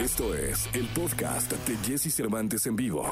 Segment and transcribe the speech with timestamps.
[0.00, 3.04] Esto es el podcast de Jesse Cervantes en vivo.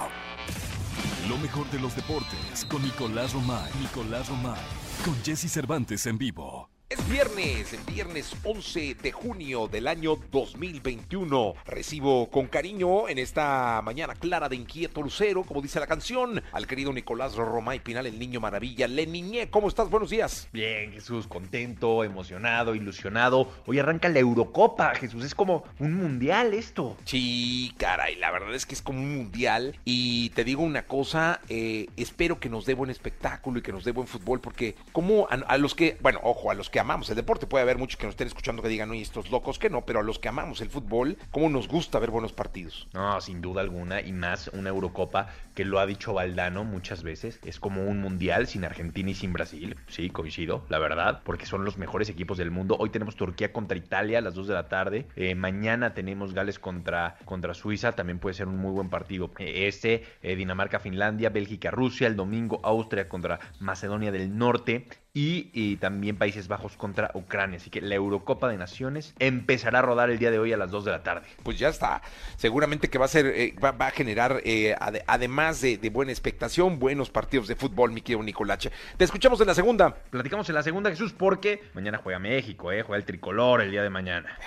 [1.29, 3.71] Lo mejor de los deportes con Nicolás Romay.
[3.79, 4.59] Nicolás Romay.
[5.05, 6.71] Con Jesse Cervantes en vivo.
[6.91, 11.55] Es viernes, viernes 11 de junio del año 2021.
[11.67, 16.67] Recibo con cariño en esta mañana clara de inquieto lucero, como dice la canción, al
[16.67, 18.89] querido Nicolás Romay Pinal, el niño maravilla.
[18.89, 19.91] Le niñé, ¿cómo estás?
[19.91, 20.49] Buenos días.
[20.51, 23.53] Bien, Jesús, contento, emocionado, ilusionado.
[23.67, 26.97] Hoy arranca la Eurocopa, Jesús, es como un mundial esto.
[27.05, 29.79] Sí, caray, la verdad es que es como un mundial.
[29.85, 33.85] Y te digo una cosa, eh, espero que nos dé buen espectáculo y que nos
[33.85, 37.09] dé buen fútbol, porque como a, a los que, bueno, ojo, a los que amamos
[37.11, 37.47] el deporte.
[37.47, 40.01] Puede haber muchos que nos estén escuchando que digan, oye, estos locos que no, pero
[40.01, 42.89] a los que amamos el fútbol, ¿cómo nos gusta ver buenos partidos?
[42.93, 47.41] No, sin duda alguna, y más una Eurocopa que lo ha dicho Valdano muchas veces,
[47.45, 49.77] es como un mundial sin Argentina y sin Brasil.
[49.89, 52.77] Sí, coincido, la verdad, porque son los mejores equipos del mundo.
[52.79, 55.07] Hoy tenemos Turquía contra Italia a las 2 de la tarde.
[55.17, 59.31] Eh, mañana tenemos Gales contra, contra Suiza, también puede ser un muy buen partido.
[59.39, 66.47] Eh, este, eh, Dinamarca-Finlandia, Bélgica-Rusia, el domingo Austria contra Macedonia del Norte y, también Países
[66.49, 67.59] Bajos contra Ucrania.
[67.59, 70.71] Así que la Eurocopa de Naciones empezará a rodar el día de hoy a las
[70.71, 71.27] 2 de la tarde.
[71.43, 72.03] Pues ya está.
[72.37, 77.11] Seguramente que va a ser, eh, va, a generar, eh, además de, buena expectación, buenos
[77.11, 78.71] partidos de fútbol, mi querido Nicolache.
[78.97, 79.95] Te escuchamos en la segunda.
[80.11, 83.83] Platicamos en la segunda, Jesús, porque mañana juega México, eh, juega el tricolor el día
[83.83, 84.39] de mañana.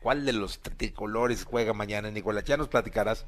[0.00, 2.50] ¿Cuál de los tricolores juega mañana, Nicolache?
[2.50, 3.26] Ya nos platicarás.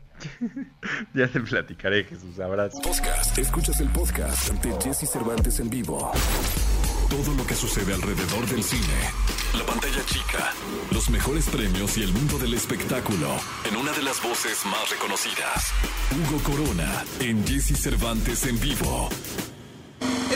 [1.15, 2.39] ya te platicaré, Jesús.
[2.39, 2.81] Abrazo.
[2.83, 3.39] Podcast.
[3.39, 6.13] Escuchas el podcast ante Jesse Cervantes en vivo.
[7.09, 9.13] Todo lo que sucede alrededor del cine.
[9.55, 10.53] La pantalla chica,
[10.91, 13.29] los mejores premios y el mundo del espectáculo
[13.65, 15.73] en una de las voces más reconocidas.
[16.11, 19.09] Hugo Corona en Jesse Cervantes en vivo.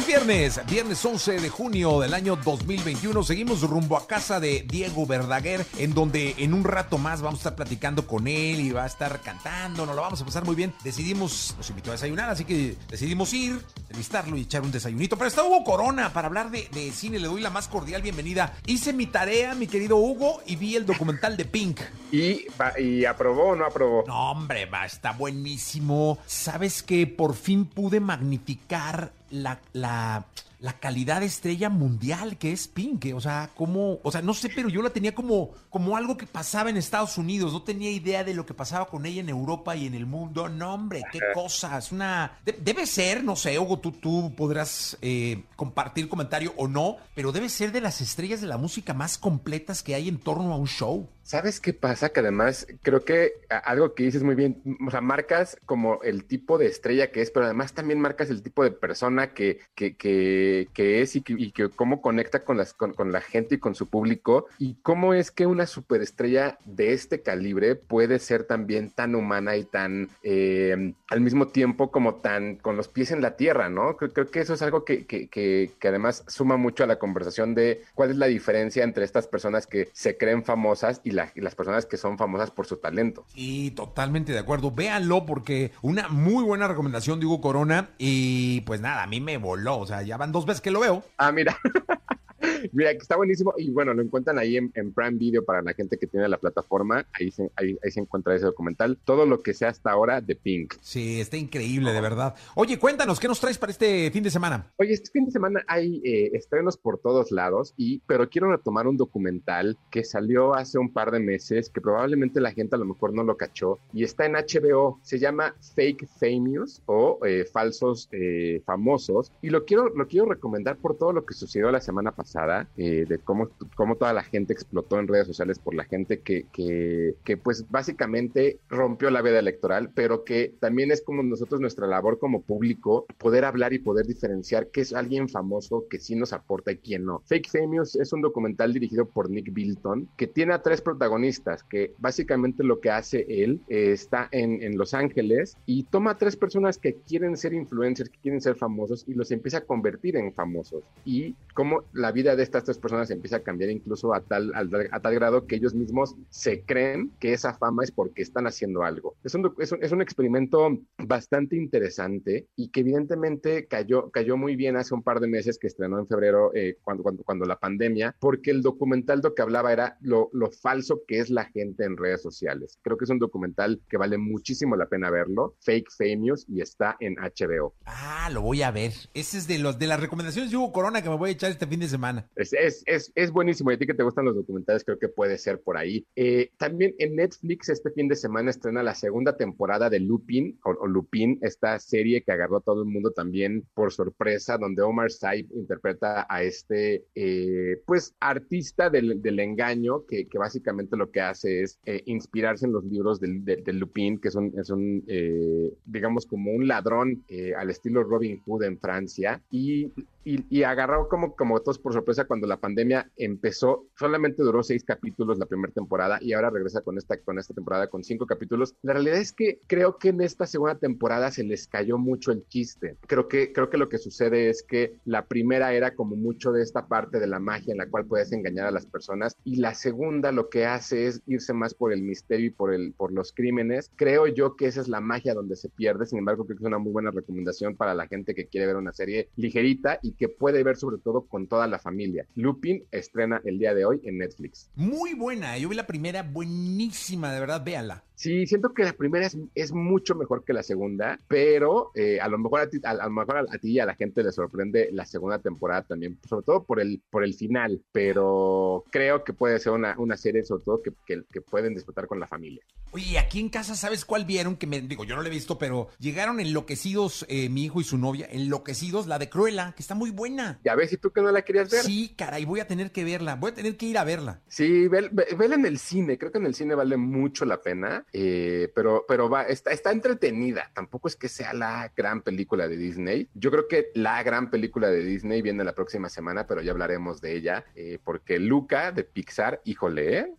[0.01, 3.25] Es viernes, viernes 11 de junio del año 2021.
[3.25, 7.43] Seguimos rumbo a casa de Diego Verdaguer, en donde en un rato más vamos a
[7.43, 9.85] estar platicando con él y va a estar cantando.
[9.85, 10.73] Nos lo vamos a pasar muy bien.
[10.85, 15.17] Decidimos, nos invitó a desayunar, así que decidimos ir, entrevistarlo y echar un desayunito.
[15.17, 17.19] Pero está Hugo Corona para hablar de, cine.
[17.19, 18.55] Le doy la más cordial bienvenida.
[18.67, 21.81] Hice mi tarea, mi querido Hugo, y vi el documental de Pink.
[22.13, 22.47] ¿Y,
[22.79, 24.05] y aprobó o no aprobó?
[24.07, 26.19] No, hombre, va, está buenísimo.
[26.27, 30.27] ¿Sabes que por fin pude magnificar la, la,
[30.61, 33.07] la calidad de estrella mundial que es Pink.
[33.15, 36.27] O sea, como, o sea, no sé, pero yo la tenía como, como algo que
[36.27, 37.53] pasaba en Estados Unidos.
[37.53, 40.49] No tenía idea de lo que pasaba con ella en Europa y en el mundo.
[40.49, 41.79] No, hombre, qué cosa.
[41.79, 42.39] Es una.
[42.45, 47.49] debe ser, no sé, Hugo, tú, tú podrás eh, compartir comentario o no, pero debe
[47.49, 50.69] ser de las estrellas de la música más completas que hay en torno a un
[50.69, 51.09] show.
[51.31, 52.09] ¿Sabes qué pasa?
[52.09, 56.59] Que además creo que algo que dices muy bien, o sea, marcas como el tipo
[56.59, 61.01] de estrella que es, pero además también marcas el tipo de persona que, que, que,
[61.01, 64.75] es y que, cómo conecta con, las, con, la gente y con su público y
[64.83, 70.09] cómo es que una superestrella de este calibre puede ser también tan humana y tan
[70.25, 73.97] eh, al mismo tiempo como tan con los pies en la tierra, ¿no?
[73.97, 78.11] Creo, que eso es algo que, que además suma mucho a la conversación de cuál
[78.11, 81.97] es la diferencia entre estas personas que se creen famosas y y, las personas que
[81.97, 83.25] son famosas por su talento.
[83.35, 84.71] Y totalmente de acuerdo.
[84.71, 89.37] Véanlo porque una muy buena recomendación de Hugo Corona y pues nada, a mí me
[89.37, 89.79] voló.
[89.79, 91.03] O sea, ya van dos veces que lo veo.
[91.19, 91.57] Ah, mira.
[92.73, 93.55] Mira, que está buenísimo.
[93.57, 97.07] Y bueno, lo encuentran ahí en, Prime Video para la gente que tiene la plataforma.
[97.13, 98.99] Ahí se, ahí, se encuentra ese documental.
[99.05, 100.75] Todo lo que sea hasta ahora de Pink.
[100.81, 102.35] Sí, está increíble, de verdad.
[102.55, 104.73] Oye, cuéntanos, ¿qué nos traes para este fin de semana?
[104.77, 108.87] Oye, este fin de semana hay eh, estrenos por todos lados, y, pero quiero retomar
[108.87, 112.85] un documental que salió hace un par de meses, que probablemente la gente a lo
[112.85, 114.99] mejor no lo cachó, y está en HBO.
[115.03, 119.33] Se llama Fake Famous o eh, Falsos eh, Famosos.
[119.43, 122.30] Y lo quiero, lo quiero recomendar por todo lo que sucedió la semana pasada
[122.77, 126.47] eh, de cómo, cómo toda la gente explotó en redes sociales por la gente que,
[126.53, 131.87] que, que, pues básicamente rompió la veda electoral, pero que también es como nosotros nuestra
[131.87, 136.33] labor como público poder hablar y poder diferenciar qué es alguien famoso que sí nos
[136.33, 137.23] aporta y quién no.
[137.27, 141.95] Fake Famous es un documental dirigido por Nick Bilton que tiene a tres protagonistas que
[141.99, 146.37] básicamente lo que hace él eh, está en, en Los Ángeles y toma a tres
[146.37, 150.33] personas que quieren ser influencers, que quieren ser famosos y los empieza a convertir en
[150.33, 154.53] famosos y cómo la vida de estas tres personas empieza a cambiar incluso a tal,
[154.55, 158.83] a, tal grado que ellos mismos se creen que esa fama es porque están haciendo
[158.83, 159.17] algo.
[159.25, 164.95] Es un, es un, experimento bastante interesante y que evidentemente cayó, cayó muy bien hace
[164.95, 168.51] un par de meses que estrenó en febrero eh, cuando, cuando, cuando la pandemia, porque
[168.51, 172.23] el documental lo que hablaba era lo, lo falso que es la gente en redes
[172.23, 172.79] sociales.
[172.83, 176.97] Creo que es un documental que vale muchísimo la pena verlo, Fake Famous, y está
[177.01, 177.75] en HBO.
[177.85, 178.93] Ah, lo voy a ver.
[179.15, 181.51] Ese es de los de las recomendaciones de Hugo Corona que me voy a echar
[181.51, 182.10] este fin de semana.
[182.37, 183.71] Es, es, es, es, buenísimo.
[183.71, 186.07] Y a ti que te gustan los documentales, creo que puede ser por ahí.
[186.17, 190.87] Eh, también en Netflix este fin de semana estrena la segunda temporada de Lupin, o,
[190.87, 195.49] Lupin, esta serie que agarró a todo el mundo también por sorpresa, donde Omar Saib
[195.53, 201.63] interpreta a este, eh, pues, artista del, del engaño, que, que, básicamente lo que hace
[201.63, 206.53] es eh, inspirarse en los libros del, de, Lupin, que son, son eh, digamos, como
[206.53, 209.43] un ladrón eh, al estilo Robin Hood en Francia.
[209.51, 209.93] Y
[210.25, 213.87] y, y, agarró como, como todos por sorpresa cuando la pandemia empezó.
[213.99, 217.89] Solamente duró seis capítulos la primera temporada y ahora regresa con esta, con esta temporada
[217.89, 218.75] con cinco capítulos.
[218.83, 222.47] La realidad es que creo que en esta segunda temporada se les cayó mucho el
[222.49, 222.97] chiste.
[223.07, 226.63] Creo que, creo que lo que sucede es que la primera era como mucho de
[226.63, 229.75] esta parte de la magia en la cual puedes engañar a las personas y la
[229.75, 233.33] segunda lo que hace es irse más por el misterio y por, el, por los
[233.33, 233.91] crímenes.
[233.97, 236.07] Creo yo que esa es la magia donde se pierde.
[236.07, 238.77] Sin embargo, creo que es una muy buena recomendación para la gente que quiere ver
[238.77, 242.27] una serie ligerita que puede ver sobre todo con toda la familia.
[242.35, 244.71] Lupin estrena el día de hoy en Netflix.
[244.75, 248.05] Muy buena, yo vi la primera, buenísima, de verdad, véala.
[248.21, 252.29] Sí, siento que la primera es, es mucho mejor que la segunda, pero eh, a
[252.29, 254.91] lo mejor a ti, a, lo mejor a, ti y a la gente le sorprende
[254.93, 259.59] la segunda temporada también, sobre todo por el, por el final, pero creo que puede
[259.59, 262.63] ser una, una serie sobre todo que, que, que, pueden disfrutar con la familia.
[262.93, 264.57] Oye, aquí en casa, ¿sabes cuál vieron?
[264.57, 267.85] Que me digo, yo no la he visto, pero llegaron enloquecidos eh, mi hijo y
[267.85, 270.61] su novia, enloquecidos, la de Cruella, que está muy buena.
[270.63, 271.81] Ya ves, ¿y tú que no la querías ver?
[271.85, 274.43] Sí, caray, voy a tener que verla, voy a tener que ir a verla.
[274.49, 278.05] Sí, vela ve, en el cine, creo que en el cine vale mucho la pena.
[278.13, 280.71] Eh, pero, pero va, está, está entretenida.
[280.75, 283.29] Tampoco es que sea la gran película de Disney.
[283.35, 287.21] Yo creo que la gran película de Disney viene la próxima semana, pero ya hablaremos
[287.21, 290.35] de ella, eh, porque Luca de Pixar, híjole,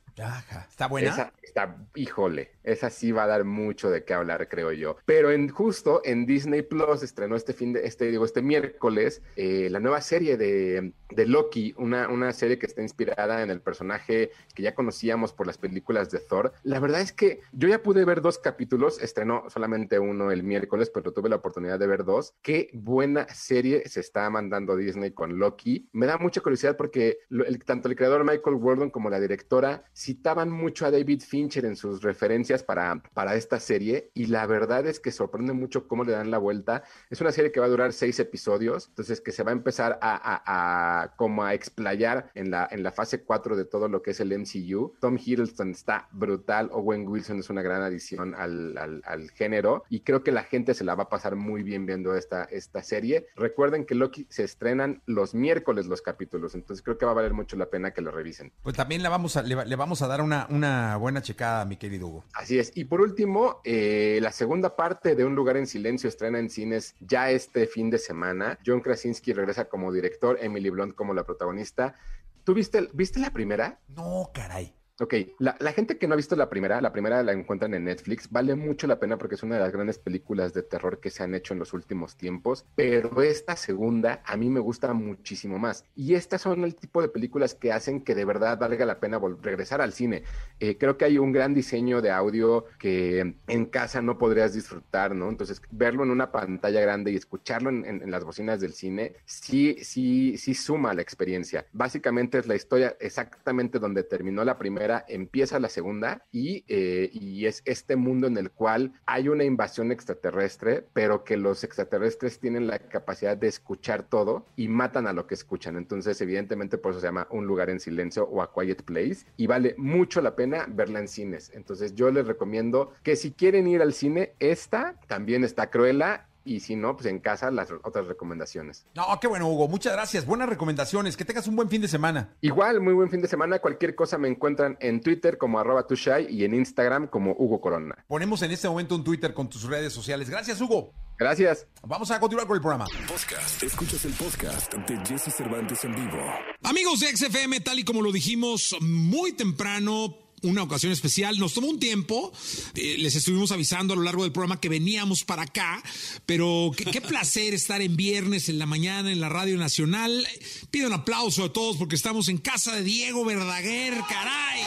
[0.69, 1.09] ¿Está buena?
[1.09, 4.97] Esa está, híjole, esa sí va a dar mucho de qué hablar, creo yo.
[5.05, 9.67] Pero en justo en Disney Plus estrenó este fin de, este, digo, este miércoles, eh,
[9.69, 14.31] la nueva serie de, de, Loki, una, una serie que está inspirada en el personaje
[14.55, 16.53] que ya conocíamos por las películas de Thor.
[16.63, 20.89] La verdad es que yo ya pude ver dos capítulos, estrenó solamente uno el miércoles,
[20.89, 22.33] pero tuve la oportunidad de ver dos.
[22.41, 25.89] Qué buena serie se está mandando Disney con Loki.
[25.91, 30.51] Me da mucha curiosidad porque el, tanto el creador Michael Gordon como la directora citaban
[30.51, 34.99] mucho a David Fincher en sus referencias para, para esta serie y la verdad es
[34.99, 36.83] que sorprende mucho cómo le dan la vuelta.
[37.09, 39.97] Es una serie que va a durar seis episodios, entonces que se va a empezar
[40.01, 44.19] a, como a explayar en la, en la fase 4 de todo lo que es
[44.19, 44.95] el MCU.
[44.99, 50.01] Tom Hiddleston está brutal, Owen Wilson es una gran adición al, al, al, género y
[50.01, 53.27] creo que la gente se la va a pasar muy bien viendo esta, esta serie.
[53.37, 57.33] Recuerden que Loki se estrenan los miércoles los capítulos, entonces creo que va a valer
[57.33, 58.51] mucho la pena que lo revisen.
[58.61, 61.75] Pues también la vamos a, le, le vamos a dar una, una buena checada, mi
[61.75, 62.23] querido Hugo.
[62.33, 62.71] Así es.
[62.75, 66.95] Y por último, eh, la segunda parte de Un lugar en silencio estrena en cines
[66.99, 68.57] ya este fin de semana.
[68.65, 71.95] John Krasinski regresa como director, Emily Blunt como la protagonista.
[72.43, 73.79] ¿Tú viste, viste la primera?
[73.89, 74.73] No, caray.
[75.01, 78.29] Ok, la, gente que no ha visto la primera, la primera la encuentran en Netflix,
[78.29, 81.23] vale mucho la pena porque es una de las grandes películas de terror que se
[81.23, 85.85] han hecho en los últimos tiempos, pero esta segunda a mí me gusta muchísimo más.
[85.95, 89.19] Y estas son el tipo de películas que hacen que de verdad valga la pena
[89.41, 90.21] regresar al cine.
[90.59, 95.15] Eh, creo que hay un gran diseño de audio que en casa no podrías disfrutar,
[95.15, 95.29] ¿no?
[95.29, 99.77] Entonces, verlo en una pantalla grande y escucharlo en, en las bocinas del cine, sí,
[99.81, 101.65] sí, sí suma la experiencia.
[101.73, 107.45] Básicamente es la historia exactamente donde terminó la primera empieza la segunda y, eh, y,
[107.45, 112.67] es este mundo en el cual hay una invasión extraterrestre, pero que los extraterrestres tienen
[112.67, 115.75] la capacidad de escuchar todo y matan a lo que escuchan.
[115.75, 119.47] Entonces, evidentemente, por eso se llama Un lugar en silencio o A Quiet Place y
[119.47, 121.51] vale mucho la pena verla en cines.
[121.53, 126.59] Entonces, yo les recomiendo que si quieren ir al cine, esta también está Cruella y
[126.59, 128.85] si no, pues en casa las otras recomendaciones.
[128.95, 129.67] No, qué bueno, Hugo.
[129.67, 130.25] Muchas gracias.
[130.25, 131.17] Buenas recomendaciones.
[131.17, 132.35] Que tengas un buen fin de semana.
[132.41, 133.59] Igual, muy buen fin de semana.
[133.59, 138.03] Cualquier cosa me encuentran en Twitter como arroba tushai y en Instagram como Hugo Corona.
[138.07, 140.29] Ponemos en este momento un Twitter con tus redes sociales.
[140.29, 140.93] Gracias, Hugo.
[141.17, 141.67] Gracias.
[141.83, 142.85] Vamos a continuar con el programa.
[143.07, 143.61] Podcast.
[143.61, 146.17] Escuchas el podcast de Jesse Cervantes en vivo.
[146.63, 151.37] Amigos de XFM, tal y como lo dijimos muy temprano, una ocasión especial.
[151.37, 152.31] Nos tomó un tiempo,
[152.75, 155.83] eh, les estuvimos avisando a lo largo del programa que veníamos para acá,
[156.25, 160.27] pero qué, placer estar en viernes en la mañana en la Radio Nacional.
[160.69, 164.63] Pido un aplauso a todos porque estamos en casa de Diego Verdaguer, caray.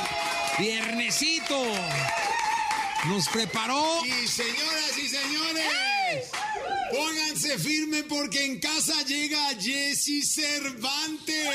[0.59, 1.63] Viernesito.
[3.09, 4.03] Nos preparó.
[4.05, 6.31] Y señoras y señores,
[6.91, 11.49] pónganse firme porque en casa llega Jesse Cervantes.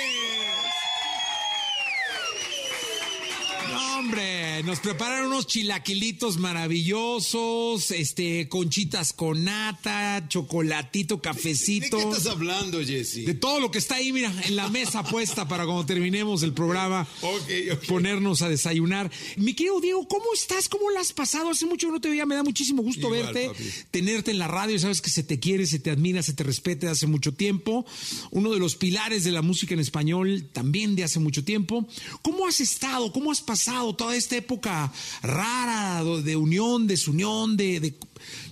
[3.79, 11.95] No, hombre, nos prepararon unos chilaquilitos maravillosos, este, conchitas con nata, chocolatito, cafecito.
[11.98, 13.25] ¿De qué estás hablando, Jesse?
[13.25, 16.51] De todo lo que está ahí, mira, en la mesa puesta para cuando terminemos el
[16.53, 17.86] programa, Ok, ok.
[17.88, 19.09] ponernos a desayunar.
[19.38, 20.67] Mi querido Diego, ¿cómo estás?
[20.67, 21.50] ¿Cómo la has pasado?
[21.50, 23.63] Hace mucho que no te veía, me da muchísimo gusto Igual, verte, papi.
[23.91, 26.88] tenerte en la radio, sabes que se te quiere, se te admira, se te respeta
[26.88, 27.86] de hace mucho tiempo.
[28.31, 31.88] Uno de los pilares de la música en español también de hace mucho tiempo.
[32.21, 33.13] ¿Cómo has estado?
[33.13, 37.93] ¿Cómo has pasado toda esta época rara de unión, desunión, de, de,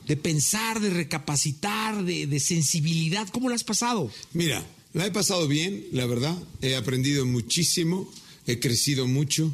[0.07, 3.27] de pensar, de recapacitar, de, de sensibilidad?
[3.29, 4.11] ¿Cómo la has pasado?
[4.33, 6.37] Mira, la he pasado bien, la verdad.
[6.61, 8.11] He aprendido muchísimo,
[8.45, 9.53] he crecido mucho.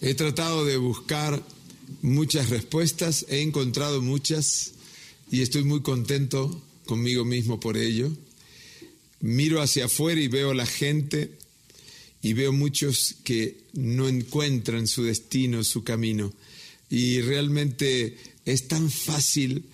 [0.00, 1.42] He tratado de buscar
[2.02, 4.72] muchas respuestas, he encontrado muchas
[5.30, 8.10] y estoy muy contento conmigo mismo por ello.
[9.20, 11.36] Miro hacia afuera y veo la gente
[12.22, 16.32] y veo muchos que no encuentran su destino, su camino.
[16.90, 19.64] Y realmente es tan fácil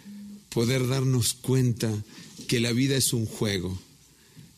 [0.51, 1.93] poder darnos cuenta
[2.47, 3.79] que la vida es un juego.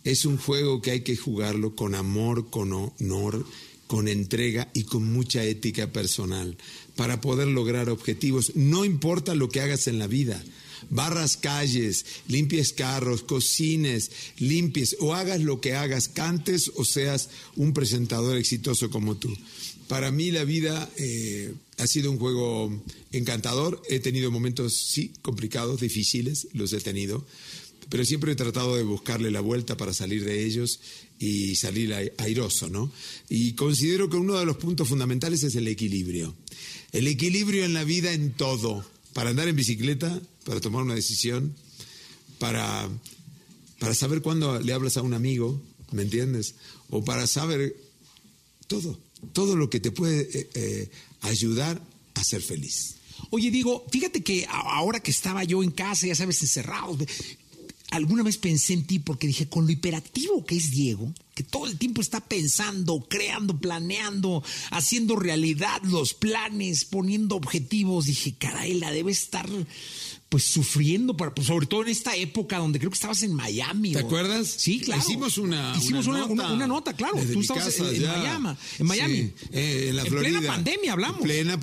[0.04, 3.46] Es un juego que hay que jugarlo con amor, con honor,
[3.86, 6.56] con entrega y con mucha ética personal
[6.96, 8.52] para poder lograr objetivos.
[8.56, 10.42] No importa lo que hagas en la vida.
[10.90, 17.72] Barras calles, limpies carros, cocines, limpies o hagas lo que hagas, cantes o seas un
[17.72, 19.36] presentador exitoso como tú.
[19.88, 23.80] Para mí la vida eh, ha sido un juego encantador.
[23.88, 27.24] He tenido momentos, sí, complicados, difíciles, los he tenido,
[27.88, 30.80] pero siempre he tratado de buscarle la vuelta para salir de ellos
[31.20, 32.90] y salir ai- airoso, ¿no?
[33.28, 36.34] Y considero que uno de los puntos fundamentales es el equilibrio.
[36.90, 38.84] El equilibrio en la vida en todo.
[39.16, 41.56] Para andar en bicicleta, para tomar una decisión,
[42.38, 42.86] para,
[43.78, 45.58] para saber cuándo le hablas a un amigo,
[45.90, 46.54] ¿me entiendes?
[46.90, 47.74] O para saber
[48.66, 49.00] todo,
[49.32, 50.90] todo lo que te puede eh, eh,
[51.22, 51.80] ayudar
[52.12, 52.96] a ser feliz.
[53.30, 56.98] Oye, Diego, fíjate que ahora que estaba yo en casa, ya sabes, encerrado,
[57.92, 61.66] alguna vez pensé en ti porque dije, con lo hiperactivo que es Diego, que todo
[61.66, 68.90] el tiempo está pensando, creando, planeando, haciendo realidad los planes, poniendo objetivos, dije, caray, la
[68.90, 69.46] debe estar
[70.28, 73.92] pues sufriendo, para, pues, sobre todo en esta época donde creo que estabas en Miami.
[73.92, 74.48] ¿Te o- acuerdas?
[74.48, 75.00] Sí, claro.
[75.00, 77.14] Hicimos una, Hicimos una, una, una- una nota, claro.
[77.32, 78.02] Tú estabas casa en.
[78.02, 78.56] Miami.
[78.80, 79.16] En Miami.
[79.16, 80.38] Sí, eh, en la En Florida.
[80.40, 81.20] plena pandemia hablamos.
[81.20, 81.56] En plena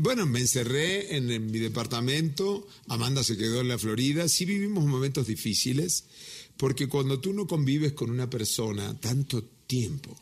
[0.00, 2.66] bueno, me encerré en, en mi departamento.
[2.88, 4.26] Amanda se quedó en la Florida.
[4.28, 6.04] Sí vivimos momentos difíciles,
[6.56, 10.18] porque cuando tú no convives con una persona tanto tiempo,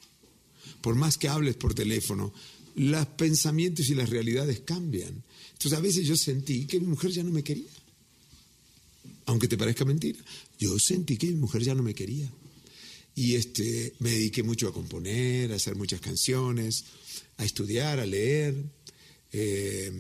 [0.81, 2.33] por más que hables por teléfono,
[2.77, 5.25] los pensamientos y las realidades cambian.
[5.53, 7.71] Entonces a veces yo sentí que mi mujer ya no me quería.
[9.27, 10.19] Aunque te parezca mentira,
[10.59, 12.31] yo sentí que mi mujer ya no me quería.
[13.15, 16.85] Y este, me dediqué mucho a componer, a hacer muchas canciones,
[17.39, 18.55] a estudiar, a leer.
[19.33, 19.91] Eh,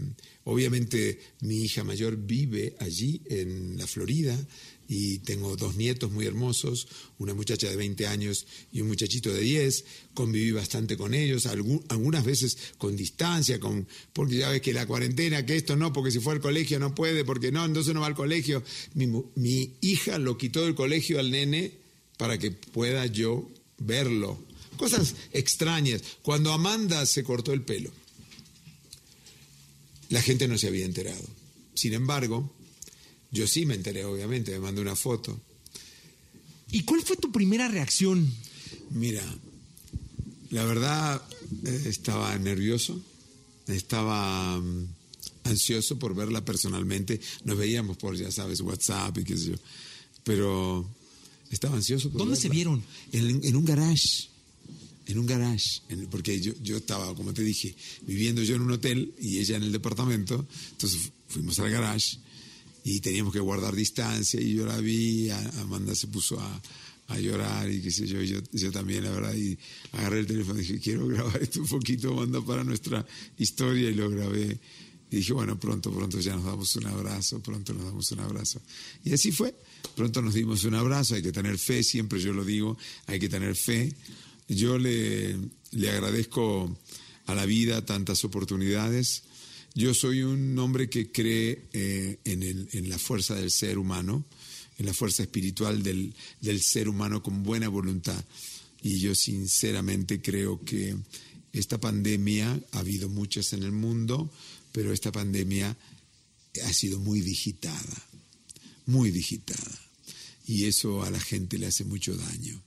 [0.44, 4.38] obviamente mi hija mayor vive allí en la Florida
[4.88, 6.86] y tengo dos nietos muy hermosos,
[7.18, 9.84] una muchacha de 20 años y un muchachito de 10.
[10.14, 15.44] Conviví bastante con ellos, algunas veces con distancia, con, porque ya ves que la cuarentena,
[15.44, 18.06] que esto no, porque si fue al colegio no puede, porque no, entonces no va
[18.06, 18.62] al colegio.
[18.94, 21.72] Mi hija lo quitó del colegio al nene
[22.16, 24.38] para que pueda yo verlo.
[24.76, 26.02] Cosas extrañas.
[26.22, 27.90] Cuando Amanda se cortó el pelo,
[30.10, 31.24] la gente no se había enterado.
[31.74, 32.54] Sin embargo,
[33.36, 35.38] yo sí me enteré, obviamente, me mandó una foto.
[36.70, 38.28] ¿Y cuál fue tu primera reacción?
[38.90, 39.22] Mira,
[40.50, 41.22] la verdad
[41.64, 43.00] eh, estaba nervioso,
[43.68, 44.86] estaba mm,
[45.44, 47.20] ansioso por verla personalmente.
[47.44, 49.54] Nos veíamos por, ya sabes, WhatsApp y qué sé yo.
[50.24, 50.88] Pero
[51.50, 52.82] estaba ansioso por ¿Dónde se vieron?
[53.12, 54.28] En, en un garage.
[55.06, 55.82] En un garage.
[55.88, 59.56] En- porque yo, yo estaba, como te dije, viviendo yo en un hotel y ella
[59.56, 60.46] en el departamento.
[60.72, 62.18] Entonces fu- fuimos al garage
[62.88, 66.62] y teníamos que guardar distancia y yo la vi, Amanda se puso a,
[67.08, 69.58] a llorar y qué sé yo, yo, yo también, la verdad, y
[69.90, 73.04] agarré el teléfono y dije, quiero grabar esto un poquito, Amanda, para nuestra
[73.38, 74.56] historia, y lo grabé.
[75.10, 78.62] Y dije, bueno, pronto, pronto ya nos damos un abrazo, pronto nos damos un abrazo.
[79.04, 79.52] Y así fue,
[79.96, 83.28] pronto nos dimos un abrazo, hay que tener fe, siempre yo lo digo, hay que
[83.28, 83.92] tener fe.
[84.46, 85.36] Yo le,
[85.72, 86.78] le agradezco
[87.26, 89.24] a la vida tantas oportunidades.
[89.76, 94.24] Yo soy un hombre que cree eh, en, el- la fuerza del ser humano,
[94.78, 96.14] en la fuerza espiritual del,
[96.62, 98.24] ser humano con buena voluntad.
[98.82, 100.96] Y yo sinceramente creo que
[101.52, 104.32] esta pandemia, ha habido muchas en el mundo,
[104.72, 105.76] pero esta pandemia
[106.64, 108.06] ha sido muy digitada,
[108.86, 109.78] muy digitada.
[110.46, 112.62] Y eso a la gente le hace mucho daño,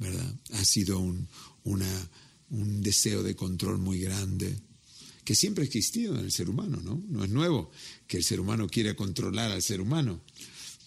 [0.00, 0.34] ¿verdad?
[0.54, 4.58] Ha sido un deseo de control muy grande,
[5.24, 7.02] que siempre ha existido en el ser humano, ¿no?
[7.08, 7.70] No es nuevo
[8.06, 10.20] que el ser humano quiera controlar al ser humano,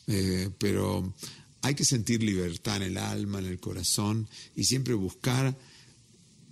[0.08, 1.14] eh, pero
[1.62, 5.58] hay que sentir libertad en el alma, en el corazón y siempre buscar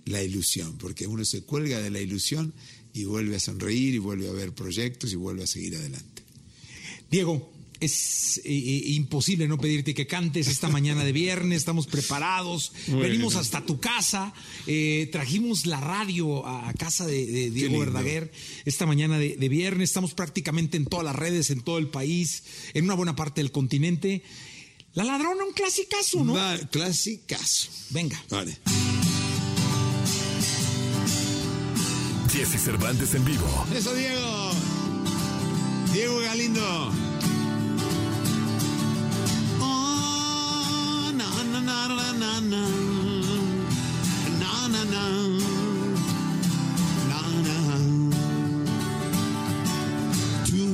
[0.06, 2.52] la ilusión, porque uno se cuelga de la ilusión
[2.94, 6.22] y vuelve a sonreír y vuelve a ver proyectos y vuelve a seguir adelante.
[7.10, 12.72] Diego, es eh, eh, imposible no pedirte que cantes esta mañana de viernes, estamos preparados,
[12.86, 14.32] venimos hasta tu casa,
[14.66, 18.32] eh, trajimos la radio a, casa de, Diego Verdaguer
[18.64, 22.84] esta mañana de, viernes, estamos prácticamente en todas las redes, en todo el país, en
[22.84, 24.22] una buena parte del continente.
[24.94, 26.34] La ladrona, un clasicazo, ¿no?
[26.70, 27.68] clasicazo.
[27.90, 28.22] Venga.
[28.28, 28.58] Vale.
[32.30, 33.66] Jesse Cervantes en vivo.
[33.74, 34.50] Eso, Diego.
[35.92, 37.11] Diego Galindo.
[50.50, 50.64] Tú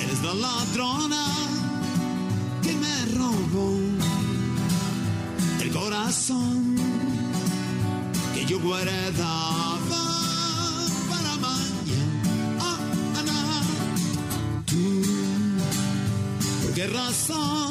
[0.00, 1.26] eres la ladrona
[2.62, 3.76] que me robó
[5.60, 6.76] el corazón
[8.34, 9.78] que yo guardaba
[11.08, 12.70] para mañana.
[14.66, 15.02] Tú,
[16.62, 17.63] ¿por qué razón?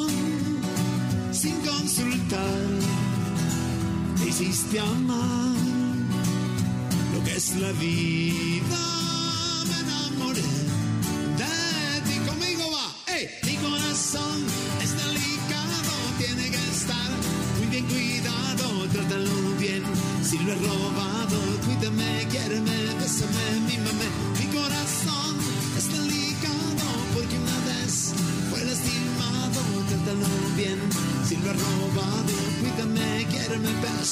[4.36, 5.56] Te hiciste amar
[7.12, 8.93] lo que es la vida.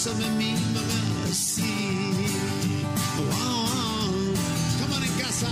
[0.02, 1.62] Quiéreme, bésame, mímame, así.
[3.16, 5.04] Wow, wow.
[5.04, 5.48] En casa.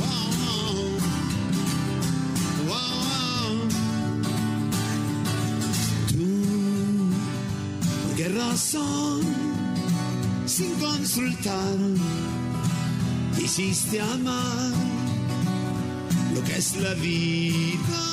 [0.00, 0.28] Wow,
[2.68, 3.68] wow.
[6.08, 6.26] Tú,
[8.06, 9.20] ¿por qué razón?
[10.46, 11.78] Sin consultar,
[13.38, 14.72] hiciste amar
[16.34, 18.09] lo que es la vida.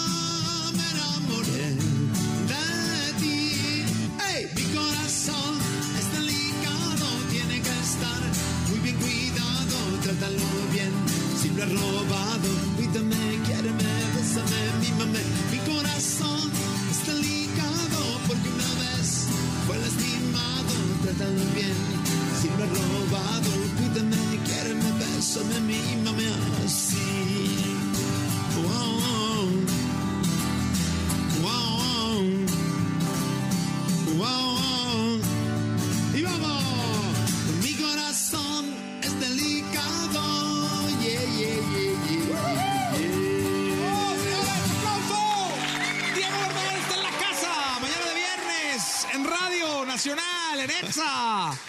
[49.97, 51.59] Nacional, en EXA.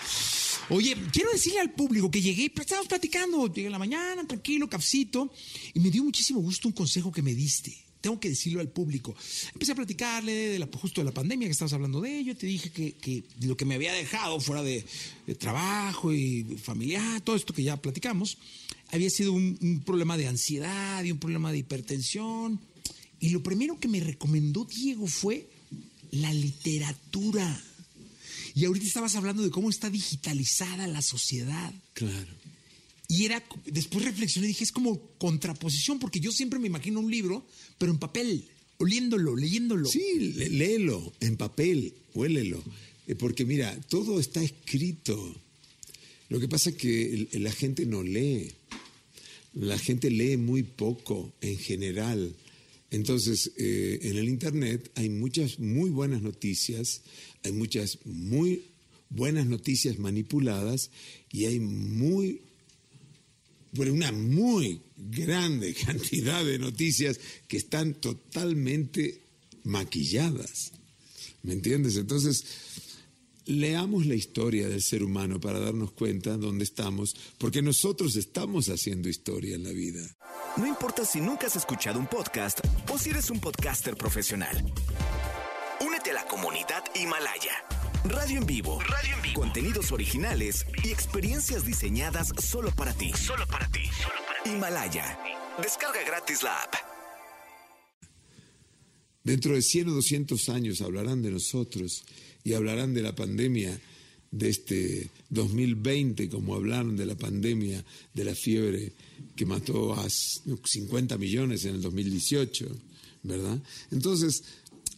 [0.69, 4.69] Oye, quiero decirle al público que llegué, pues, estábamos platicando, llegué en la mañana, tranquilo,
[4.69, 5.33] cafecito,
[5.73, 7.75] y me dio muchísimo gusto un consejo que me diste.
[8.03, 9.15] Tengo que decirlo al público.
[9.55, 12.37] Empecé a platicarle de la, justo de la pandemia, que estabas hablando de ello.
[12.37, 14.85] Te dije que, que lo que me había dejado fuera de,
[15.27, 18.37] de trabajo y familiar, todo esto que ya platicamos,
[18.93, 22.61] había sido un, un problema de ansiedad y un problema de hipertensión.
[23.21, 25.49] Y lo primero que me recomendó Diego fue
[26.11, 27.65] la literatura.
[28.59, 31.73] Y ahorita estabas hablando de cómo está digitalizada la sociedad.
[31.93, 32.33] Claro.
[33.07, 37.09] Y era, después reflexioné y dije, es como contraposición, porque yo siempre me imagino un
[37.11, 37.47] libro,
[37.79, 39.89] pero en papel, oliéndolo, leyéndolo.
[39.89, 42.63] Sí, lé- léelo en papel, huélelo.
[43.07, 45.17] Eh, Porque mira, todo está escrito.
[46.29, 48.51] Lo que pasa es que la gente no lee.
[49.55, 52.35] La gente lee muy poco en general.
[52.91, 57.03] Entonces, eh, en el Internet hay muchas muy buenas noticias,
[57.45, 58.65] hay muchas muy
[59.11, 60.91] buenas noticias manipuladas
[61.31, 62.43] y hay muy
[63.73, 69.23] bueno, una muy grande cantidad de noticias que están totalmente
[69.65, 70.73] maquilladas.
[71.43, 71.97] ¿Me entiendes?
[71.97, 72.45] Entonces,
[73.47, 79.09] leamos la historia del ser humano para darnos cuenta dónde estamos, porque nosotros estamos haciendo
[79.09, 80.17] historia en la vida.
[80.57, 84.65] No importa si nunca has escuchado un podcast o si eres un podcaster profesional.
[86.29, 87.65] Comunidad Himalaya.
[88.05, 88.81] Radio en vivo.
[88.81, 89.41] Radio en vivo.
[89.41, 93.13] Contenidos originales y experiencias diseñadas solo para ti.
[93.15, 93.81] Solo para ti.
[94.45, 95.19] Himalaya.
[95.63, 96.75] Descarga gratis la app.
[99.25, 102.05] Dentro de 100 o 200 años hablarán de nosotros
[102.45, 103.81] y hablarán de la pandemia
[104.31, 108.93] de este 2020, como hablaron de la pandemia, de la fiebre
[109.35, 112.67] que mató a 50 millones en el 2018,
[113.23, 113.59] ¿verdad?
[113.91, 114.45] Entonces,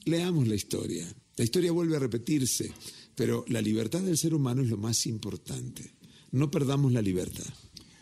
[0.05, 1.07] leamos la historia.
[1.37, 2.71] La historia vuelve a repetirse,
[3.15, 5.91] pero la libertad del ser humano es lo más importante.
[6.33, 7.47] No perdamos la libertad.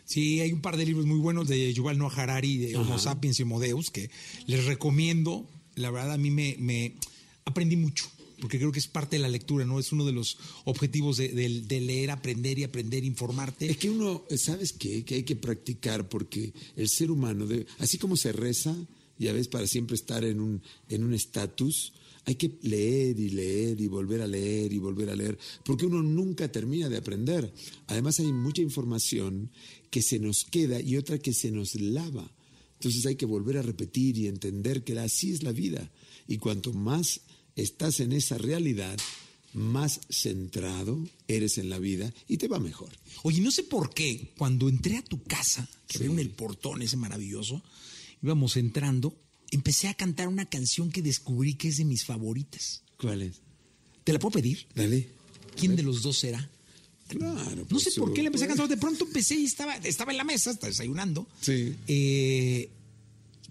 [0.05, 3.39] Sí, hay un par de libros muy buenos de Yuval Noah Harari, de Homo Sapiens
[3.39, 4.09] y Homo Deus, que
[4.47, 5.47] les recomiendo.
[5.75, 6.95] La verdad, a mí me, me
[7.45, 8.09] aprendí mucho
[8.39, 9.79] porque creo que es parte de la lectura, ¿no?
[9.79, 11.29] Es uno de los objetivos de,
[11.81, 13.69] leer, aprender y aprender, informarte.
[13.69, 15.03] Es que uno, ¿sabes qué?
[15.03, 17.47] Que hay que practicar porque el ser humano,
[17.79, 18.75] así como se reza,
[19.25, 21.93] ya ves, para siempre estar en un en un estatus,
[22.25, 26.03] hay que leer y leer y volver a leer y volver a leer, porque uno
[26.03, 27.51] nunca termina de aprender.
[27.87, 29.49] Además hay mucha información
[29.89, 32.29] que se nos queda y otra que se nos lava.
[32.73, 35.91] Entonces hay que volver a repetir y entender que así es la vida.
[36.27, 37.21] Y cuanto más
[37.55, 38.97] estás en esa realidad,
[39.53, 42.89] más centrado eres en la vida y te va mejor.
[43.23, 46.81] Oye, no sé por qué, cuando entré a tu casa, que veo en el portón
[46.81, 47.61] ese maravilloso,
[48.21, 49.17] íbamos entrando,
[49.51, 52.83] empecé a cantar una canción que descubrí que es de mis favoritas.
[52.97, 53.41] ¿Cuál es?
[54.03, 54.67] ¿Te la puedo pedir?
[54.75, 55.09] Dale.
[55.55, 56.49] ¿Quién de los dos será?
[57.07, 57.65] Claro.
[57.69, 58.67] No sé por qué le empecé a cantar.
[58.67, 61.27] De pronto empecé y estaba, estaba en la mesa, estaba desayunando.
[61.41, 61.75] Sí.
[61.87, 62.69] Eh,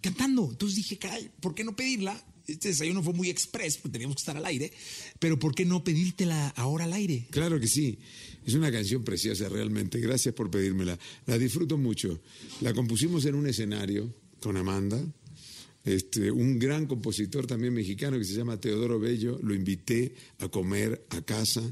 [0.00, 0.48] cantando.
[0.50, 2.24] Entonces dije, caray, ¿por qué no pedirla?
[2.46, 4.72] este desayuno fue muy express, porque teníamos que estar al aire,
[5.18, 7.26] pero ¿por qué no pedírtela ahora al aire?
[7.30, 7.98] Claro que sí.
[8.46, 10.00] Es una canción preciosa realmente.
[10.00, 10.98] Gracias por pedírmela.
[11.26, 12.22] La disfruto mucho.
[12.62, 15.00] La compusimos en un escenario con Amanda.
[15.84, 21.06] Este, un gran compositor también mexicano que se llama Teodoro Bello, lo invité a comer
[21.10, 21.62] a casa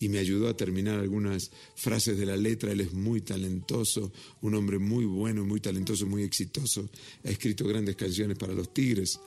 [0.00, 2.72] y me ayudó a terminar algunas frases de la letra.
[2.72, 6.90] Él es muy talentoso, un hombre muy bueno, muy talentoso, muy exitoso.
[7.24, 9.20] Ha escrito grandes canciones para los Tigres.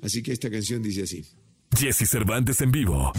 [0.00, 1.24] Así que esta canción dice así.
[1.76, 3.12] Jesse Cervantes en vivo.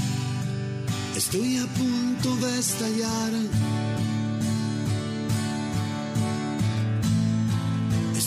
[1.17, 3.92] Estoy a punto de estallar.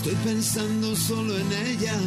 [0.08, 1.98] Estoy pensando solo en ella.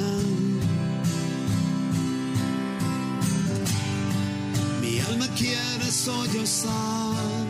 [4.81, 7.45] Mi alma quiere sollozar.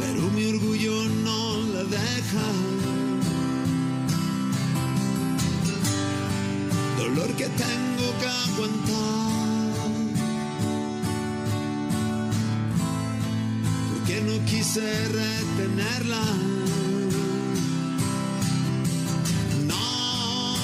[0.00, 2.46] Pero mi orgullo no la deja.
[6.96, 9.31] dolor que tengo que aguantar.
[14.46, 16.24] Quise retenerla.
[19.66, 20.56] No,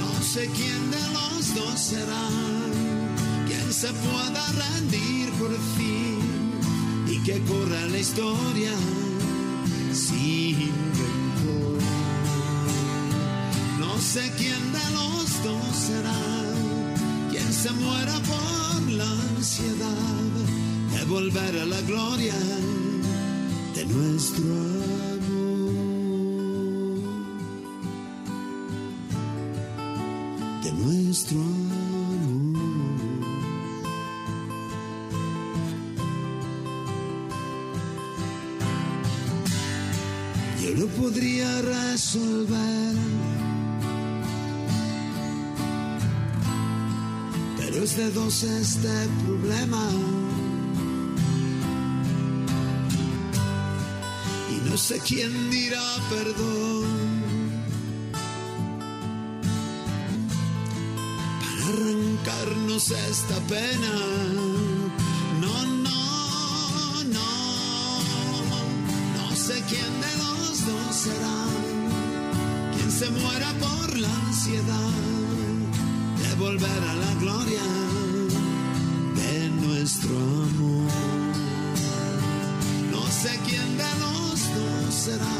[0.00, 2.28] no sé quién de los dos será.
[3.46, 6.20] Quien se pueda rendir por fin
[7.08, 8.72] y que corra la historia
[9.92, 10.58] sin
[11.00, 11.78] rencor.
[13.78, 15.10] No sé quién de los
[15.74, 16.40] será
[17.30, 20.29] quien se muera por la ansiedad
[21.10, 22.38] volver a la gloria
[23.74, 24.44] de nuestro
[25.16, 25.80] amor.
[30.62, 32.60] De nuestro amor.
[40.62, 43.00] Yo lo podría resolver
[47.96, 48.88] de dos este
[49.24, 50.19] problema.
[54.80, 56.86] Sé quién dirá perdón.
[61.42, 63.92] Para arrancarnos esta pena.
[65.42, 67.30] No, no, no.
[69.16, 71.40] No sé quién de los dos será.
[72.74, 75.10] Quien se muera por la ansiedad
[76.40, 77.66] volver a la gloria
[79.14, 80.69] de nuestro amor.
[85.04, 85.34] Será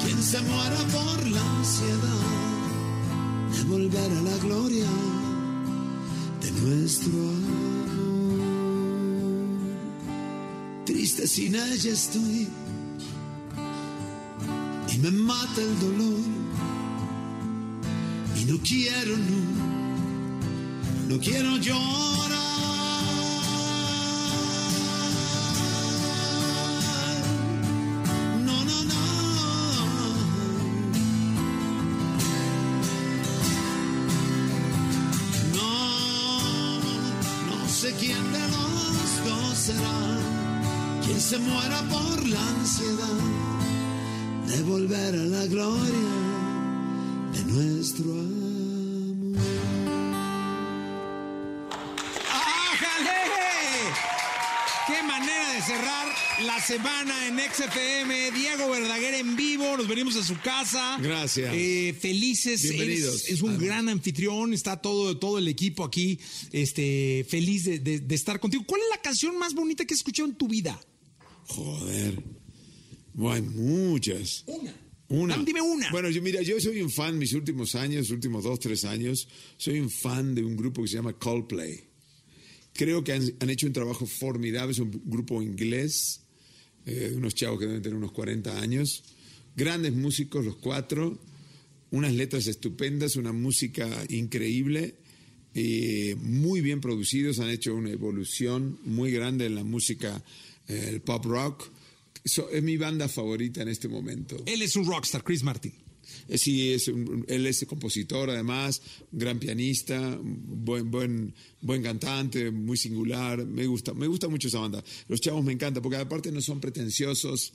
[0.00, 2.24] quien se muera por la ansiedad
[3.52, 4.90] de volver a la gloria
[6.40, 8.38] de nuestro amor.
[10.86, 12.48] Triste sin ella estoy
[14.92, 16.20] y me mata el dolor
[18.38, 19.40] y no quiero no
[21.08, 22.33] no quiero llorar.
[41.34, 43.18] se muera por la ansiedad
[44.46, 46.10] de volver a la gloria
[47.32, 49.42] de nuestro amor.
[52.30, 53.22] ¡Ájale!
[54.86, 56.04] ¡Qué manera de cerrar!
[56.44, 58.30] la semana en XFM.
[58.32, 60.98] Diego Verdaguer en vivo, nos venimos a su casa.
[61.00, 61.52] Gracias.
[61.54, 62.62] Eh, felices.
[62.62, 63.28] Bienvenidos.
[63.28, 66.18] Es un gran anfitrión, está todo, todo el equipo aquí,
[66.52, 68.64] este, feliz de, de, estar contigo.
[68.66, 70.78] ¿Cuál es la canción más bonita que has escuchado en tu vida?
[71.48, 72.22] Joder.
[73.12, 74.44] Bueno, hay muchas.
[74.46, 74.74] Una.
[75.08, 75.34] Una.
[75.36, 75.90] Dame- dime una.
[75.90, 79.78] Bueno, yo mira, yo soy un fan, mis últimos años, últimos dos, tres años, soy
[79.80, 81.84] un fan de un grupo que se llama Coldplay.
[82.72, 86.22] Creo que han, han hecho un trabajo formidable, es un grupo inglés,
[86.86, 89.04] eh, unos chavos que deben tener unos 40 años,
[89.54, 91.20] grandes músicos los cuatro,
[91.92, 94.96] unas letras estupendas, una música increíble,
[95.54, 100.24] eh, muy bien producidos, han hecho una evolución muy grande en la música,
[100.68, 101.70] el pop rock.
[102.24, 104.42] So- es mi banda favorita en este momento.
[104.46, 105.72] Él es un rockstar, Chris Martin.
[106.28, 108.80] Eh, Sí, es un- él es compositor además,
[109.12, 113.44] gran pianista, buen, buen, buen cantante, muy singular.
[113.44, 114.82] Me gusta, me gusta mucho esa banda.
[115.08, 117.52] Los chavos me encantan porque aparte no son pretenciosos,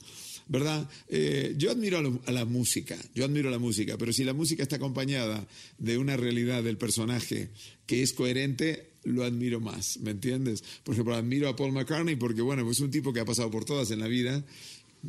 [0.48, 0.88] ¿verdad?
[1.08, 4.24] Eh, yo admiro a, lo- a la música, yo admiro a la música, pero si
[4.24, 5.46] la música está acompañada
[5.78, 7.50] de una realidad del personaje
[7.86, 10.62] que es coherente, lo admiro más, ¿me entiendes?
[10.84, 13.64] Por ejemplo, admiro a Paul McCartney porque, bueno, es un tipo que ha pasado por
[13.64, 14.44] todas en la vida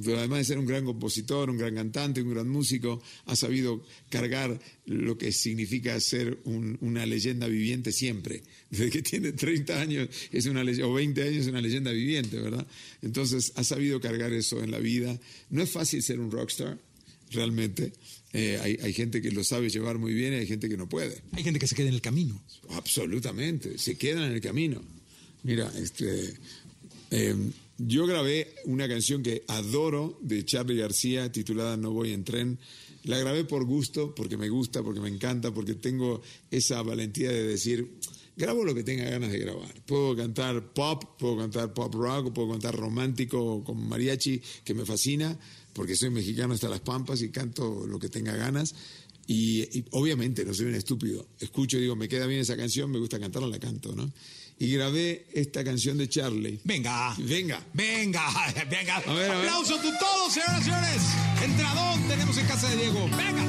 [0.05, 3.83] pero además de ser un gran compositor, un gran cantante, un gran músico, ha sabido
[4.09, 8.41] cargar lo que significa ser un- una leyenda viviente siempre.
[8.71, 12.65] Desde que tiene 30 años es una o 20 años es una leyenda viviente, ¿verdad?
[13.01, 15.19] Entonces ha sabido cargar eso en la vida.
[15.49, 16.79] No es fácil ser un rockstar,
[17.31, 17.91] realmente.
[18.33, 20.87] Eh, hay, hay gente que lo sabe llevar muy bien y hay gente que no
[20.87, 21.21] puede.
[21.33, 22.41] Hay gente que se queda en el camino.
[22.69, 24.81] Absolutamente, se quedan en el camino.
[25.43, 26.33] Mira, este,
[27.09, 27.35] eh,
[27.77, 32.59] yo grabé una canción que adoro de Charlie García titulada No voy en tren.
[33.03, 37.47] La grabé por gusto, porque me gusta, porque me encanta, porque tengo esa valentía de
[37.47, 37.97] decir,
[38.37, 39.73] grabo lo que tenga ganas de grabar.
[39.85, 45.37] Puedo cantar pop, puedo cantar pop rock, puedo cantar romántico con mariachi, que me fascina,
[45.73, 48.73] porque soy mexicano hasta las pampas y canto lo que tenga ganas.
[49.27, 51.27] Y, y obviamente no soy un estúpido.
[51.39, 54.11] Escucho y digo, me queda bien esa canción, me gusta cantarla, la canto, ¿no?
[54.59, 56.59] Y grabé esta canción de Charlie.
[56.63, 57.15] Venga.
[57.17, 57.65] Venga.
[57.73, 58.21] Venga,
[58.69, 58.97] venga.
[58.97, 59.47] A ver, a ver.
[59.47, 61.01] Aplausos a todos, señoras y señores.
[61.43, 63.05] Entradón tenemos en casa de Diego.
[63.05, 63.43] Venga.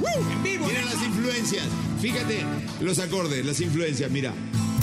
[0.00, 0.32] ¡Woo!
[0.32, 0.66] En vivo.
[0.66, 1.64] Mira las influencias.
[2.00, 2.44] Fíjate
[2.80, 4.34] los acordes, las influencias, mira.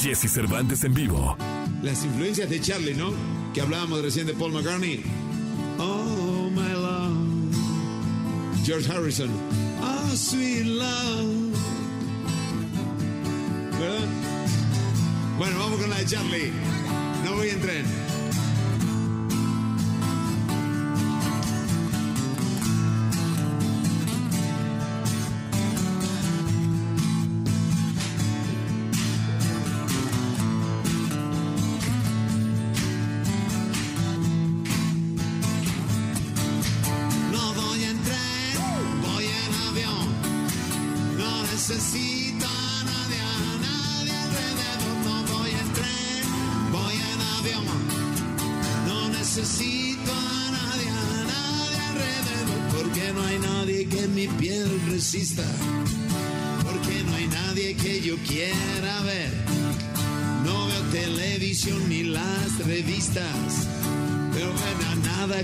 [0.02, 1.36] Jesse Cervantes en vivo.
[1.84, 3.14] Las influencias de Charlie, ¿no?
[3.54, 5.04] Que hablábamos recién de Paul McCartney.
[8.64, 9.30] George Harrison.
[9.82, 11.56] Oh, sweet love.
[13.80, 14.08] ¿Verdad?
[15.38, 16.52] Bueno, vamos con la de Charlie.
[17.26, 17.86] No voy en tren.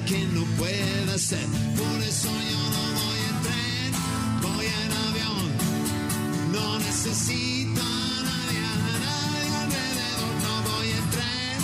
[0.06, 1.48] Que no pueda ser.
[1.76, 3.92] Por eso yo no voy en tren,
[4.42, 5.46] voy en avión.
[6.52, 10.34] No necesito a nadie, a nadie alrededor.
[10.46, 11.58] No voy en tren,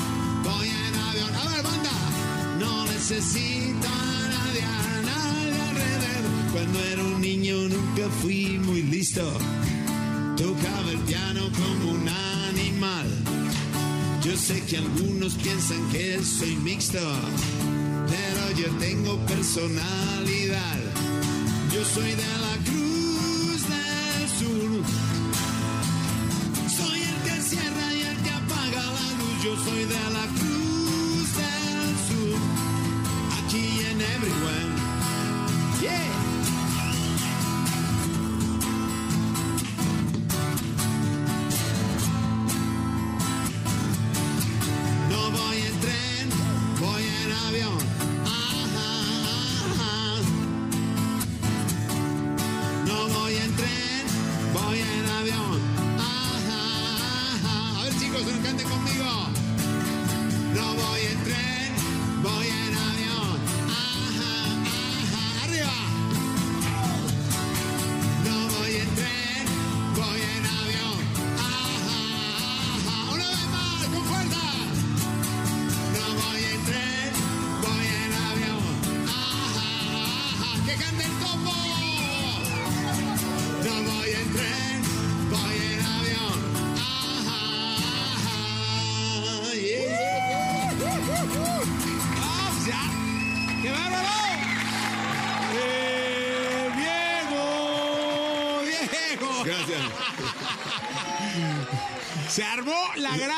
[0.44, 1.36] voy en avión.
[1.36, 1.98] A ver, banda.
[2.60, 6.52] No necesito a nadie, a nadie alrededor.
[6.52, 9.32] Cuando era un niño nunca fui muy listo.
[10.36, 12.10] Tocaba el piano como un
[12.50, 13.08] animal.
[14.24, 17.00] Yo sé que algunos piensan que soy mixto,
[18.62, 20.78] yo tengo personalidad.
[21.74, 22.51] Yo soy de la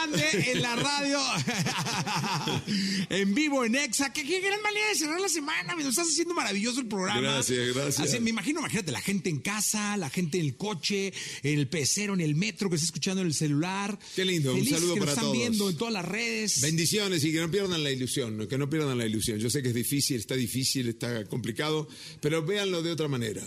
[0.05, 1.19] grande en la radio,
[3.09, 4.11] en vivo, en Exa.
[4.11, 7.21] ¿Qué, qué gran manera de cerrar la semana, me lo estás haciendo maravilloso el programa.
[7.21, 7.99] Gracias, gracias.
[7.99, 11.67] Así, me imagino, imagínate, la gente en casa, la gente en el coche, en el
[11.67, 13.97] pecero, en el metro, que está escuchando en el celular.
[14.15, 15.37] Qué lindo, un saludo que nos para están todos.
[15.37, 16.61] viendo en todas las redes.
[16.61, 19.39] Bendiciones y que no pierdan la ilusión, que no pierdan la ilusión.
[19.39, 21.87] Yo sé que es difícil, está difícil, está complicado,
[22.21, 23.43] pero véanlo de otra manera.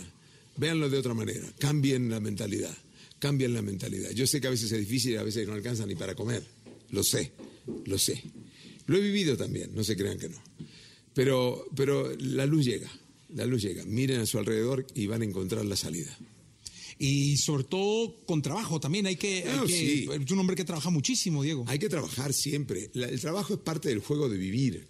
[0.57, 1.45] Véanlo de otra manera.
[1.59, 2.75] Cambien la mentalidad.
[3.19, 4.11] Cambien la mentalidad.
[4.11, 6.43] Yo sé que a veces es difícil y a veces no alcanza ni para comer.
[6.91, 7.31] Lo sé,
[7.85, 8.23] lo sé.
[8.85, 10.37] Lo he vivido también, no se crean que no.
[11.13, 12.89] Pero, pero la luz llega,
[13.33, 13.83] la luz llega.
[13.85, 16.15] Miren a su alrededor y van a encontrar la salida.
[16.99, 19.05] Y sobre todo con trabajo también.
[19.07, 19.43] Hay que.
[19.43, 20.07] hay Ah, que- sí.
[20.11, 21.63] Es un hombre que trabaja muchísimo, Diego.
[21.67, 22.89] Hay que trabajar siempre.
[22.93, 24.87] La- el trabajo es parte del juego de vivir.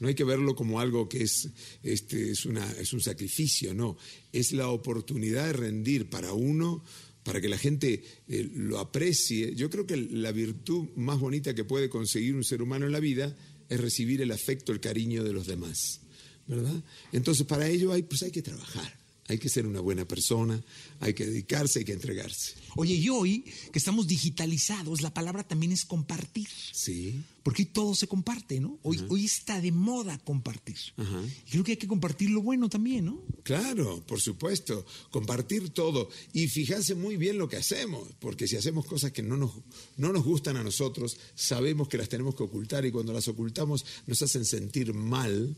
[0.00, 1.48] No hay que verlo como algo que es,
[1.82, 3.96] este, es, una, es un sacrificio, no.
[4.32, 6.84] Es la oportunidad de rendir para uno,
[7.28, 9.54] para que la gente eh, lo aprecie.
[9.54, 13.00] Yo creo que la virtud más bonita que puede conseguir un ser humano en la
[13.00, 13.36] vida
[13.68, 16.00] es recibir el afecto, el cariño de los demás.
[16.46, 16.82] ¿Verdad?
[17.12, 18.97] Entonces, para ello hay, pues hay que trabajar.
[19.28, 20.62] Hay que ser una buena persona,
[21.00, 22.54] hay que dedicarse, hay que entregarse.
[22.76, 26.48] Oye, y hoy que estamos digitalizados, la palabra también es compartir.
[26.72, 27.22] Sí.
[27.42, 28.78] Porque todo se comparte, ¿no?
[28.82, 30.76] Hoy, hoy está de moda compartir.
[30.96, 31.22] Ajá.
[31.46, 33.22] Y creo que hay que compartir lo bueno también, ¿no?
[33.42, 38.86] Claro, por supuesto, compartir todo y fijarse muy bien lo que hacemos, porque si hacemos
[38.86, 39.52] cosas que no nos,
[39.96, 43.84] no nos gustan a nosotros, sabemos que las tenemos que ocultar y cuando las ocultamos
[44.06, 45.56] nos hacen sentir mal,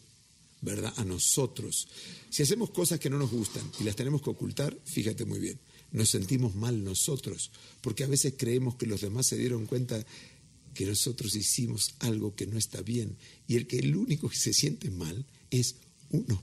[0.62, 0.92] ¿verdad?
[0.96, 1.88] A nosotros.
[2.28, 5.58] Si hacemos cosas que no nos gustan y las tenemos que ocultar, fíjate muy bien,
[5.92, 10.04] nos sentimos mal nosotros, porque a veces creemos que los demás se dieron cuenta
[10.74, 13.16] que nosotros hicimos algo que no está bien
[13.48, 15.76] y el que el único que se siente mal es
[16.10, 16.42] uno.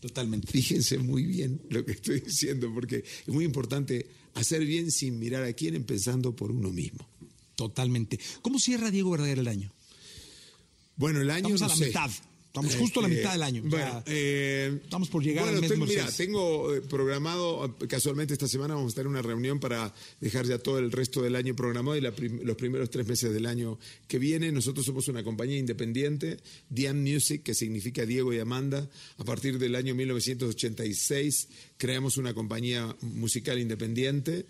[0.00, 0.46] Totalmente.
[0.50, 5.44] Fíjense muy bien lo que estoy diciendo, porque es muy importante hacer bien sin mirar
[5.44, 7.06] a quién, empezando por uno mismo.
[7.56, 8.18] Totalmente.
[8.42, 9.72] ¿Cómo cierra Diego Verdaguer el año?
[10.96, 11.86] Bueno, el año Estamos a la sé.
[11.86, 12.10] mitad.
[12.48, 13.62] Estamos justo a la Este, mitad del año.
[13.66, 15.86] Bueno, eh, estamos por llegar bueno, al mes tengo.
[15.86, 19.94] Mira, tengo eh, programado, eh, casualmente esta semana vamos a estar en una reunión para
[20.20, 23.32] dejar ya todo el resto del año programado y la prim- los primeros tres meses
[23.32, 24.50] del año que viene.
[24.50, 26.38] Nosotros somos una compañía independiente,
[26.70, 28.88] Diane Music, que significa Diego y Amanda.
[29.18, 34.46] A partir del año 1986 creamos una compañía musical independiente.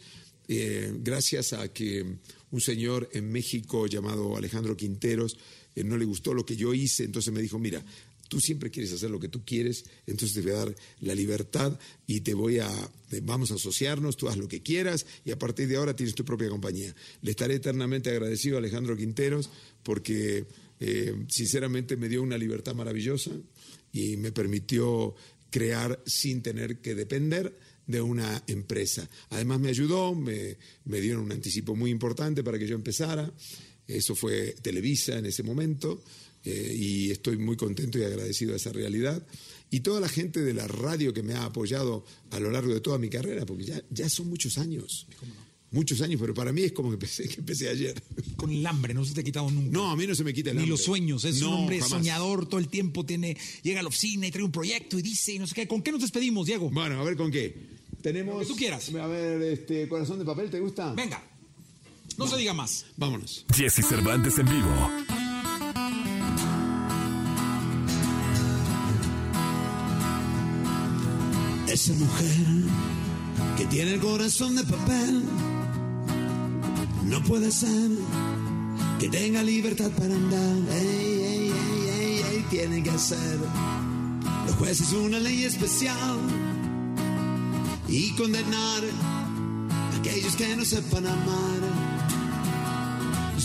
[0.50, 2.06] eh, gracias a que
[2.50, 5.38] un señor en México llamado Alejandro Quinteros eh,
[5.84, 7.84] no le gustó lo que yo hice, entonces me dijo, mira,
[8.28, 11.78] tú siempre quieres hacer lo que tú quieres, entonces te voy a dar la libertad
[12.06, 12.68] y te voy a,
[13.10, 16.14] eh, vamos a asociarnos, tú haz lo que quieras y a partir de ahora tienes
[16.14, 16.94] tu propia compañía.
[17.22, 19.50] Le estaré eternamente agradecido a Alejandro Quinteros
[19.82, 20.46] porque
[20.80, 23.30] eh, sinceramente me dio una libertad maravillosa
[23.92, 25.14] y me permitió
[25.50, 29.08] crear sin tener que depender de una empresa.
[29.30, 33.32] Además me ayudó, me, me dieron un anticipo muy importante para que yo empezara.
[33.88, 36.04] Eso fue Televisa en ese momento
[36.44, 39.26] eh, y estoy muy contento y agradecido de esa realidad.
[39.70, 42.80] Y toda la gente de la radio que me ha apoyado a lo largo de
[42.80, 45.06] toda mi carrera, porque ya, ya son muchos años.
[45.70, 47.94] Muchos años, pero para mí es como que empecé, que empecé ayer.
[48.36, 49.70] Con el hambre, no se te ha quitado nunca.
[49.70, 50.70] No, a mí no se me quita el Ni hambre.
[50.70, 51.90] los sueños, es un hombre jamás.
[51.90, 55.32] soñador todo el tiempo, tiene, llega a la oficina y trae un proyecto y dice
[55.32, 55.68] y no sé qué.
[55.68, 56.70] ¿Con qué nos despedimos, Diego?
[56.70, 57.54] Bueno, a ver con qué.
[58.00, 58.34] Tenemos.
[58.34, 58.88] Lo que tú quieras.
[58.94, 60.94] A ver, este, corazón de papel, ¿te gusta?
[60.94, 61.22] Venga,
[62.18, 62.84] no se diga más.
[62.96, 63.46] Vámonos.
[63.54, 64.90] Jesse Cervantes en vivo.
[71.68, 72.46] Esa mujer
[73.56, 75.22] que tiene el corazón de papel
[77.04, 77.90] no puede ser
[78.98, 80.76] que tenga libertad para andar.
[80.76, 83.38] Ey, ey, ey, ey, ey, tiene que hacer
[84.46, 86.18] los jueces una ley especial
[87.86, 88.82] y condenar
[89.70, 91.87] a aquellos que no sepan amar.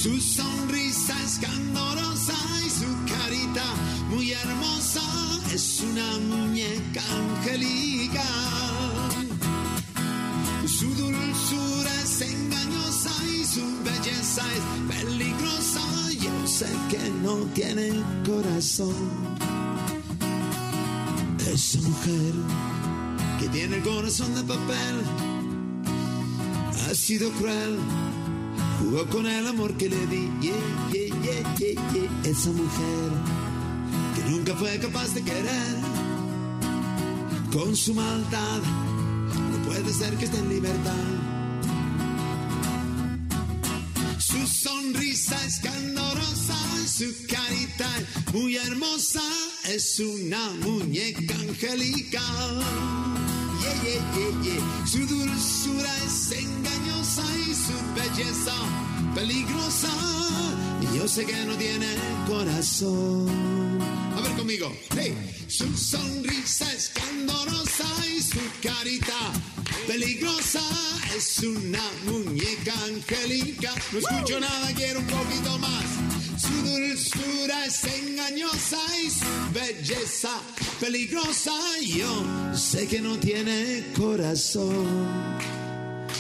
[0.04, 2.36] Su sonrisa es candorosa
[2.66, 3.64] y su carita
[4.10, 5.02] muy hermosa
[5.54, 8.20] es una muñeca angelical.
[10.68, 15.82] Su dulzura es engañosa y su belleza es peligrosa.
[16.20, 17.94] Yo sé que no tiene
[18.26, 19.08] corazón.
[21.50, 22.34] Esa mujer
[23.40, 25.02] que tiene el corazón de papel
[26.90, 27.80] ha sido cruel.
[28.94, 30.30] Jugó con el amor que le di.
[30.40, 30.54] Yeah,
[30.92, 32.30] yeah, yeah.
[32.30, 33.10] Esa mujer
[34.14, 35.76] que nunca fue capaz de querer.
[37.52, 38.62] Con su maldad,
[39.52, 41.06] no puede ser que esté en libertad.
[44.20, 47.90] Su sonrisa es candorosa, su carita
[48.32, 49.24] muy hermosa.
[49.70, 51.34] es una muñeca
[54.44, 54.86] yeah.
[54.86, 58.83] Su dulzura es engañosa y su belleza
[59.14, 59.90] peligrosa.
[60.82, 61.88] Y yo sé que no tiene
[62.28, 63.30] corazón.
[64.16, 64.72] A ver conmigo.
[64.96, 65.16] Hey.
[65.48, 69.34] Su sonrisa es candorosa y su carita
[69.88, 70.62] peligrosa.
[71.16, 73.72] Es una muñeca angélica.
[73.92, 75.86] No escucho nada, quiero un poquito más.
[76.42, 80.42] Su dulzura es engañosa y su belleza
[80.80, 81.54] peligrosa.
[81.86, 85.38] Yo sé que no tiene corazón.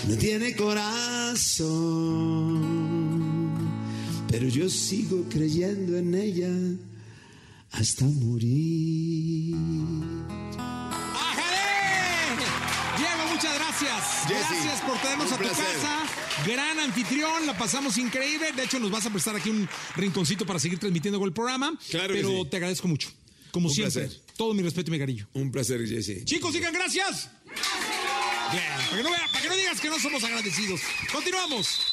[0.07, 1.83] No tiene corazón.
[4.33, 6.49] Pero yo sigo creyendo en ella
[7.71, 9.53] hasta morir.
[11.13, 12.35] ¡Ájale!
[12.97, 14.03] Diego, muchas gracias.
[14.27, 15.65] Jesse, gracias por traernos un a tu placer.
[15.75, 16.03] casa.
[16.47, 18.51] Gran anfitrión, la pasamos increíble.
[18.53, 21.77] De hecho, nos vas a prestar aquí un rinconcito para seguir transmitiendo con el programa.
[21.91, 22.49] Claro que Pero sí.
[22.49, 23.09] te agradezco mucho.
[23.51, 24.01] Como Un siempre.
[24.07, 24.21] placer.
[24.35, 25.29] Todo mi respeto y mi cariño.
[25.33, 26.25] Un placer, Jesse.
[26.25, 27.29] Chicos, digan gracias.
[28.51, 30.81] Bien, para que, no vea- para que no digas que no somos agradecidos.
[31.11, 31.92] Continuamos.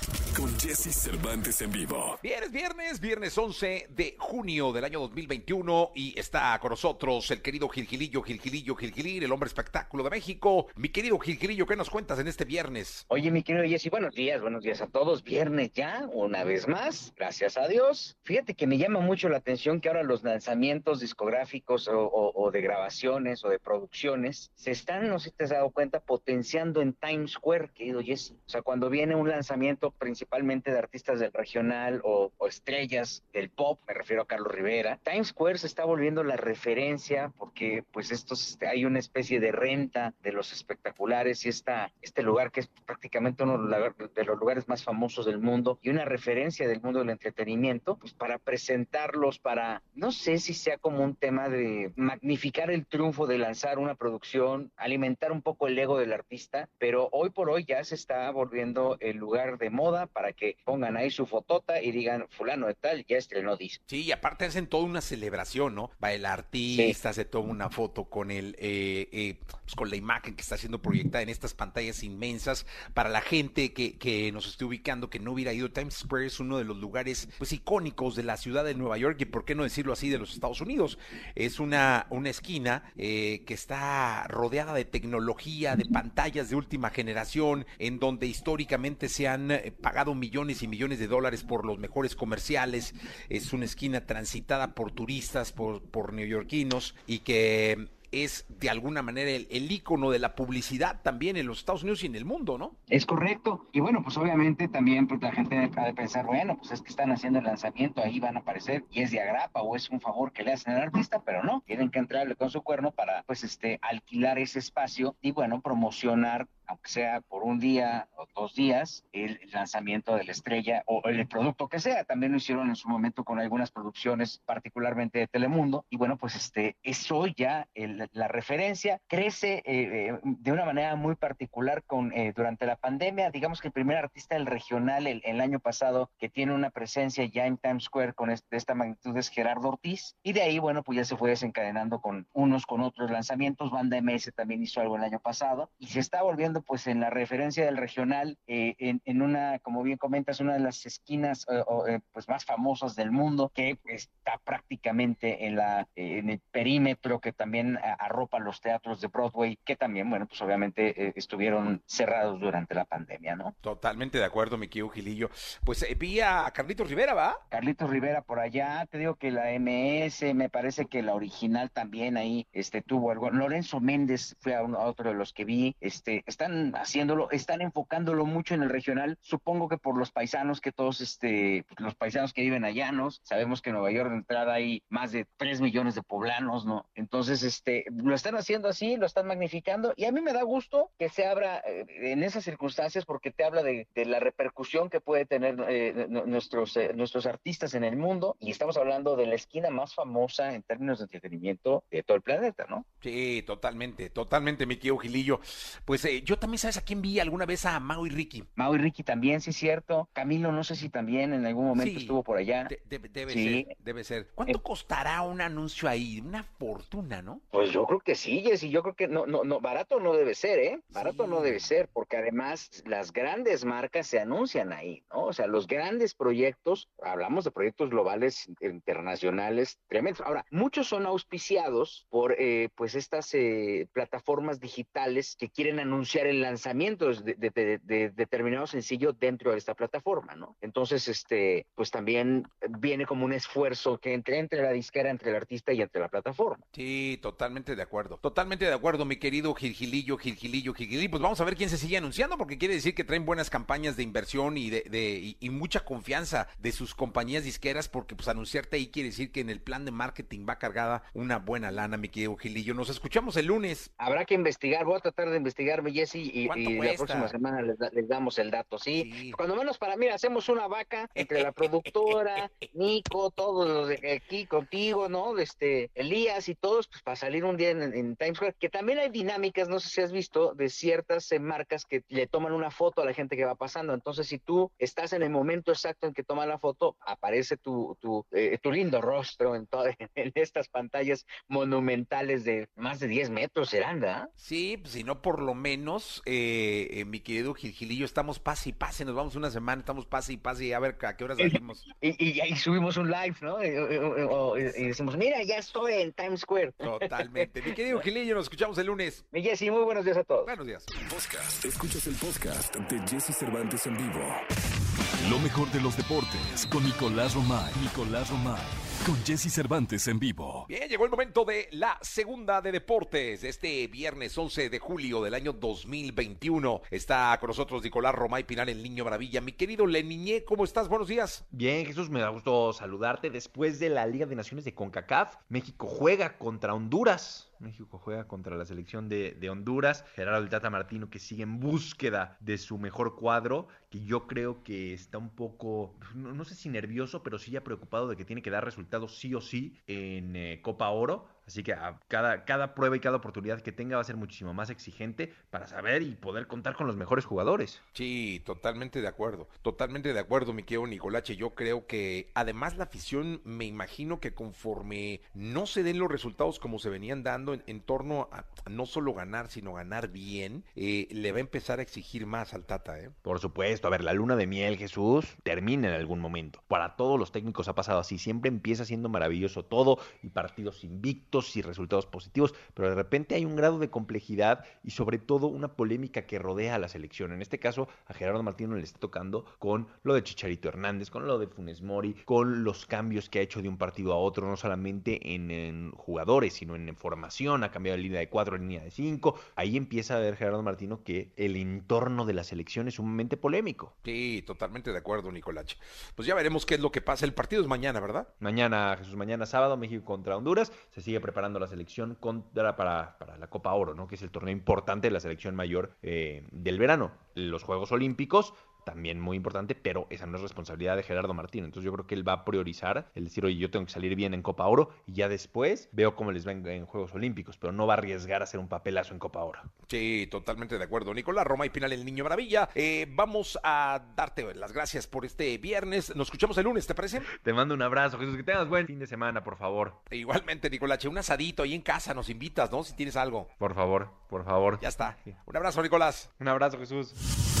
[0.41, 2.17] Con Jesse Cervantes en vivo.
[2.23, 7.43] Bien, es viernes, viernes 11 de junio del año 2021 y está con nosotros el
[7.43, 10.65] querido Gilgilillo, Gilgilillo, Gilgilir, el hombre espectáculo de México.
[10.75, 13.05] Mi querido Gilgilillo, ¿qué nos cuentas en este viernes?
[13.09, 15.23] Oye, mi querido Jessy, buenos días, buenos días a todos.
[15.23, 18.17] Viernes ya, una vez más, gracias a Dios.
[18.23, 22.49] Fíjate que me llama mucho la atención que ahora los lanzamientos discográficos o, o- o
[22.49, 26.81] de grabaciones o de producciones se están, no sé si te has dado cuenta, potenciando
[26.81, 28.31] en Times Square, querido Jesse.
[28.47, 29.91] O sea, cuando viene un lanzamiento
[30.31, 34.97] principalmente de artistas del regional o, o estrellas del pop, me refiero a Carlos Rivera,
[35.03, 39.51] Times Square se está volviendo la referencia porque pues estos, este, hay una especie de
[39.51, 44.69] renta de los espectaculares y esta, este lugar que es prácticamente uno de los- lugares
[44.69, 49.83] más famosos del mundo y una referencia del mundo del entretenimiento, pues para presentarlos, para,
[49.93, 54.71] no sé si sea como un tema de magnificar el triunfo de lanzar una producción,
[54.77, 58.95] alimentar un poco el ego del artista, pero hoy por hoy ya se está volviendo
[59.01, 63.05] el lugar de moda para que pongan ahí su fotota y digan, fulano de tal,
[63.05, 63.83] ya estrenó disco.
[63.87, 65.91] Sí, y aparte hacen toda una celebración, ¿no?
[66.03, 70.35] Va el artista, se toma una foto con el, eh, eh, pues, con la imagen
[70.35, 72.65] que está siendo proyectada en estas pantallas inmensas.
[72.93, 76.39] Para la gente que, que nos esté ubicando, que no hubiera ido, Times Square es
[76.39, 79.55] uno de los lugares pues icónicos de la ciudad de Nueva York y por qué
[79.55, 80.97] no decirlo así de los Estados Unidos.
[81.35, 87.65] Es una, una esquina eh, que está rodeada de tecnología, de pantallas de última generación,
[87.79, 89.71] en donde históricamente se han eh,
[90.05, 92.93] millones y millones de dólares por los mejores comerciales.
[93.29, 99.31] Es una esquina transitada por turistas, por, por neoyorquinos y que es de alguna manera
[99.31, 102.57] el, el ícono de la publicidad también en los Estados Unidos y en el mundo,
[102.57, 102.75] ¿no?
[102.87, 103.67] Es correcto.
[103.71, 106.89] Y bueno, pues obviamente también pues, la gente ha de pensar, bueno, pues es que
[106.89, 110.01] están haciendo el lanzamiento, ahí van a aparecer y es de agrapa o es un
[110.01, 113.23] favor que le hacen al artista, pero no, tienen que entrarle con su cuerno para
[113.23, 118.55] pues este alquilar ese espacio y bueno, promocionar aunque sea por un día o dos
[118.55, 122.03] días, el lanzamiento de la estrella o el producto que sea.
[122.05, 125.85] También lo hicieron en su momento con algunas producciones, particularmente de Telemundo.
[125.89, 129.01] Y bueno, pues este es hoy ya el- la referencia.
[129.07, 133.29] Crece eh, eh, de una manera muy particular con eh, durante la pandemia.
[133.31, 137.25] Digamos que el primer artista del regional el, el año pasado que tiene una presencia
[137.25, 140.15] ya en Times Square con este- esta magnitud es Gerardo Ortiz.
[140.23, 143.71] Y de ahí, bueno, pues ya se fue desencadenando con unos con otros lanzamientos.
[143.71, 147.09] Banda MS también hizo algo el año pasado y se está volviendo pues en la
[147.09, 151.63] referencia del regional eh, en, en una, como bien comentas, una de las esquinas eh,
[151.67, 156.39] o, eh, pues más famosas del mundo que está prácticamente en la eh, en el
[156.51, 162.39] perímetro que también arropa los teatros de Broadway que también, bueno, pues obviamente estuvieron cerrados
[162.39, 163.55] durante la pandemia, ¿no?
[163.61, 165.29] Totalmente de acuerdo, mi querido Gilillo.
[165.63, 167.37] Pues vi a Carlitos Rivera, ¿va?
[167.49, 172.17] Carlitos Rivera por allá, te digo que la MS, me parece que la original también
[172.17, 173.29] ahí este tuvo algo.
[173.29, 178.55] Lorenzo Méndez fue a otro de los que vi, este están haciéndolo, están enfocándolo mucho
[178.55, 182.65] en el regional, supongo que por los paisanos que todos este los paisanos que viven
[182.65, 183.11] allá, ¿no?
[183.11, 186.89] Sabemos que en Nueva York de entrada hay más de 3 millones de poblanos, ¿no?
[186.95, 190.89] Entonces, este lo están haciendo así, lo están magnificando y a mí me da gusto
[190.97, 195.25] que se abra eh, en esas circunstancias porque te habla de, la repercusión que puede
[195.25, 199.69] tener eh, nuestros eh, nuestros artistas en el mundo y estamos hablando de la esquina
[199.69, 202.85] más famosa en términos de entretenimiento de todo el planeta, ¿no?
[203.01, 205.39] Sí, totalmente, totalmente, mi querido Gilillo.
[205.85, 207.65] Pues eh, yo yo también, ¿sabes a quién vi alguna vez?
[207.65, 208.45] A Mau y Ricky.
[208.55, 210.07] Mau y Ricky también, sí cierto.
[210.13, 212.63] Camilo, no sé si también en algún momento Sí, estuvo por allá.
[212.69, 213.65] de- debe, debe Sí.
[213.65, 214.27] ser, debe ser.
[214.33, 214.61] ¿Cuánto Eh.
[214.63, 216.21] costará un anuncio ahí?
[216.21, 217.41] Una fortuna, ¿no?
[217.51, 220.33] Pues yo creo que sí, Jessy, yo creo que no, no, no, barato no debe
[220.33, 220.79] ser, ¿eh?
[220.87, 225.25] Barato no debe ser, porque además las grandes marcas se anuncian ahí, ¿no?
[225.25, 230.21] O sea, los grandes proyectos, hablamos de proyectos globales internacionales tremendos.
[230.25, 236.41] Ahora, muchos son auspiciados por, eh, pues, estas eh, plataformas digitales que quieren anunciar el
[236.41, 240.55] lanzamiento de, de- de- de determinado sencillo dentro de esta plataforma, ¿no?
[240.61, 242.47] Entonces, este, pues también
[242.79, 246.09] viene como un esfuerzo que entre, entre la disquera, entre el artista y entre la
[246.09, 246.63] plataforma.
[246.73, 248.17] Sí, totalmente de acuerdo.
[248.17, 251.09] Totalmente de acuerdo, mi querido Gilgilillo, Gilgilillo, Gilgilillo.
[251.11, 253.95] Pues vamos a ver quién se sigue anunciando, porque quiere decir que traen buenas campañas
[253.97, 258.27] de inversión y de, de- y, y mucha confianza de sus compañías disqueras, porque pues
[258.27, 261.97] anunciarte ahí quiere decir que en el plan de marketing va cargada una buena lana,
[261.97, 262.73] mi querido Gilillo.
[262.73, 263.91] Nos escuchamos el lunes.
[263.97, 267.77] Habrá que investigar, voy a tratar de investigarme, Y, ¿Cuánto y la próxima semana les,
[267.77, 269.11] da- les damos el dato, ¿sí?
[269.13, 269.31] Sí.
[269.31, 274.45] Cuando menos para mí, hacemos una vaca entre la productora, Nico, todos los de aquí
[274.45, 275.37] contigo, ¿no?
[275.37, 278.99] Este, Elías y todos, pues para salir un día en, en Times Square, que también
[278.99, 282.71] hay dinámicas, no sé si has visto, de ciertas eh, marcas que le toman una
[282.71, 283.93] foto a la gente que va pasando.
[283.93, 287.97] Entonces, si tú estás en el momento exacto en que toman la foto, aparece tu,
[288.01, 293.29] tu, eh, tu lindo rostro en, todas en estas pantallas monumentales de más de 10
[293.29, 294.29] metros, serán, ¿verdad?
[294.35, 298.73] Sí, pues si no por lo menos, eh, eh, mi querido Gilgilillo, estamos pase y
[298.73, 301.35] pase, nos vamos una semana, estamos pase y pase y a ver a qué hora
[301.35, 301.85] salimos.
[302.01, 303.63] Y, y ahí subimos un live, ¿no?
[303.63, 306.71] Y, y- y- y decimos, mira, ya estoy en Times Square.
[306.73, 307.61] Totalmente.
[307.61, 309.25] Mi querido Gilillo, nos escuchamos el lunes.
[309.31, 310.45] Mi Jessy, muy buenos días a todos.
[310.45, 310.85] Buenos días.
[311.09, 311.65] Podcast.
[311.65, 314.80] Escuchas el podcast de Jesse Cervantes en vivo.
[315.29, 317.71] Lo mejor de los deportes con Nicolás Romay.
[317.81, 318.61] Nicolás Romay.
[319.05, 320.65] Con Jesse Cervantes en vivo.
[320.67, 323.43] Bien, llegó el momento de la segunda de deportes.
[323.43, 328.81] Este viernes 11 de julio del año 2021 está con nosotros Nicolás Romay Pinal, el
[328.81, 329.41] niño maravilla.
[329.41, 330.87] Mi querido Leniñé, ¿cómo estás?
[330.87, 331.45] Buenos días.
[331.51, 333.29] Bien, Jesús, me da gusto saludarte.
[333.29, 337.50] Después de la Liga de Naciones de CONCACAF, México juega contra Honduras.
[337.61, 340.03] México juega contra la selección de, de Honduras.
[340.15, 344.63] Gerardo el Tata Martino que sigue en búsqueda de su mejor cuadro, que yo creo
[344.63, 348.41] que está un poco, no, sé si nervioso, pero sí ya preocupado de que tiene
[348.41, 351.27] que dar resultados sí o sí en eh, Copa Oro.
[351.47, 354.53] Así que a cada, cada prueba y cada oportunidad que tenga va a ser muchísimo
[354.53, 357.81] más exigente para saber y poder contar con los mejores jugadores.
[357.93, 359.47] Sí, totalmente de acuerdo.
[359.61, 361.35] Totalmente de acuerdo, mi querido Nicolache.
[361.35, 366.59] Yo creo que además la afición, me imagino que conforme no se den los resultados
[366.59, 370.63] como se venían dando en, en torno a, a no solo ganar, sino ganar bien,
[370.75, 373.09] eh, le va a empezar a exigir más al Tata, ¿eh?
[373.21, 376.61] Por supuesto, a ver, la luna de miel, Jesús, termina en algún momento.
[376.67, 381.30] Para todos los técnicos ha pasado así, siempre empieza siendo maravilloso todo y partidos invictos
[381.55, 385.75] y resultados positivos, pero de repente hay un grado de complejidad y sobre todo una
[385.75, 387.31] polémica que rodea a la selección.
[387.31, 391.25] En este caso, a Gerardo Martino le está tocando con lo de Chicharito Hernández, con
[391.27, 394.45] lo de Funes Mori, con los cambios que ha hecho de un partido a otro,
[394.47, 398.57] no solamente en, en jugadores, sino en, formación, ha cambiado de línea de cuatro a
[398.57, 399.39] línea de cinco.
[399.55, 403.93] Ahí empieza a ver Gerardo Martino que el entorno de la selección es sumamente polémico.
[404.03, 405.77] Sí, totalmente de acuerdo, Nicolache.
[406.15, 407.25] Pues ya veremos qué es lo que pasa.
[407.25, 408.27] El partido es mañana, ¿verdad?
[408.39, 410.73] Mañana, Jesús, mañana sábado, México contra Honduras.
[410.91, 414.07] Se sigue preparando la selección contra, para, para la Copa Oro, ¿no?
[414.07, 417.11] Que es el torneo importante de la selección mayor eh, del verano.
[417.35, 418.53] Los Juegos Olímpicos
[418.83, 421.65] también muy importante, pero esa no es responsabilidad de Gerardo Martín.
[421.65, 424.15] Entonces yo creo que él va a priorizar el decir, oye, yo tengo que salir
[424.15, 427.57] bien en Copa Oro y ya después veo cómo les va en, en Juegos Olímpicos,
[427.57, 429.61] pero no va a arriesgar a hacer un papelazo en Copa Oro.
[429.87, 431.13] Sí, totalmente de acuerdo.
[431.13, 432.69] Nicolás Roma y Pinal, el Niño Maravilla.
[432.75, 436.15] Eh, vamos a darte las gracias por este viernes.
[436.15, 437.21] Nos escuchamos el lunes, ¿te parece?
[437.43, 438.35] Te mando un abrazo, Jesús.
[438.37, 440.01] Que tengas buen fin de semana, por favor.
[440.09, 442.83] Igualmente, Nicolache, un asadito ahí en casa, nos invitas, ¿no?
[442.83, 443.49] Si tienes algo.
[443.57, 444.79] Por favor, por favor.
[444.81, 445.17] Ya está.
[445.45, 446.29] Un abrazo, Nicolás.
[446.39, 447.60] Un abrazo, Jesús.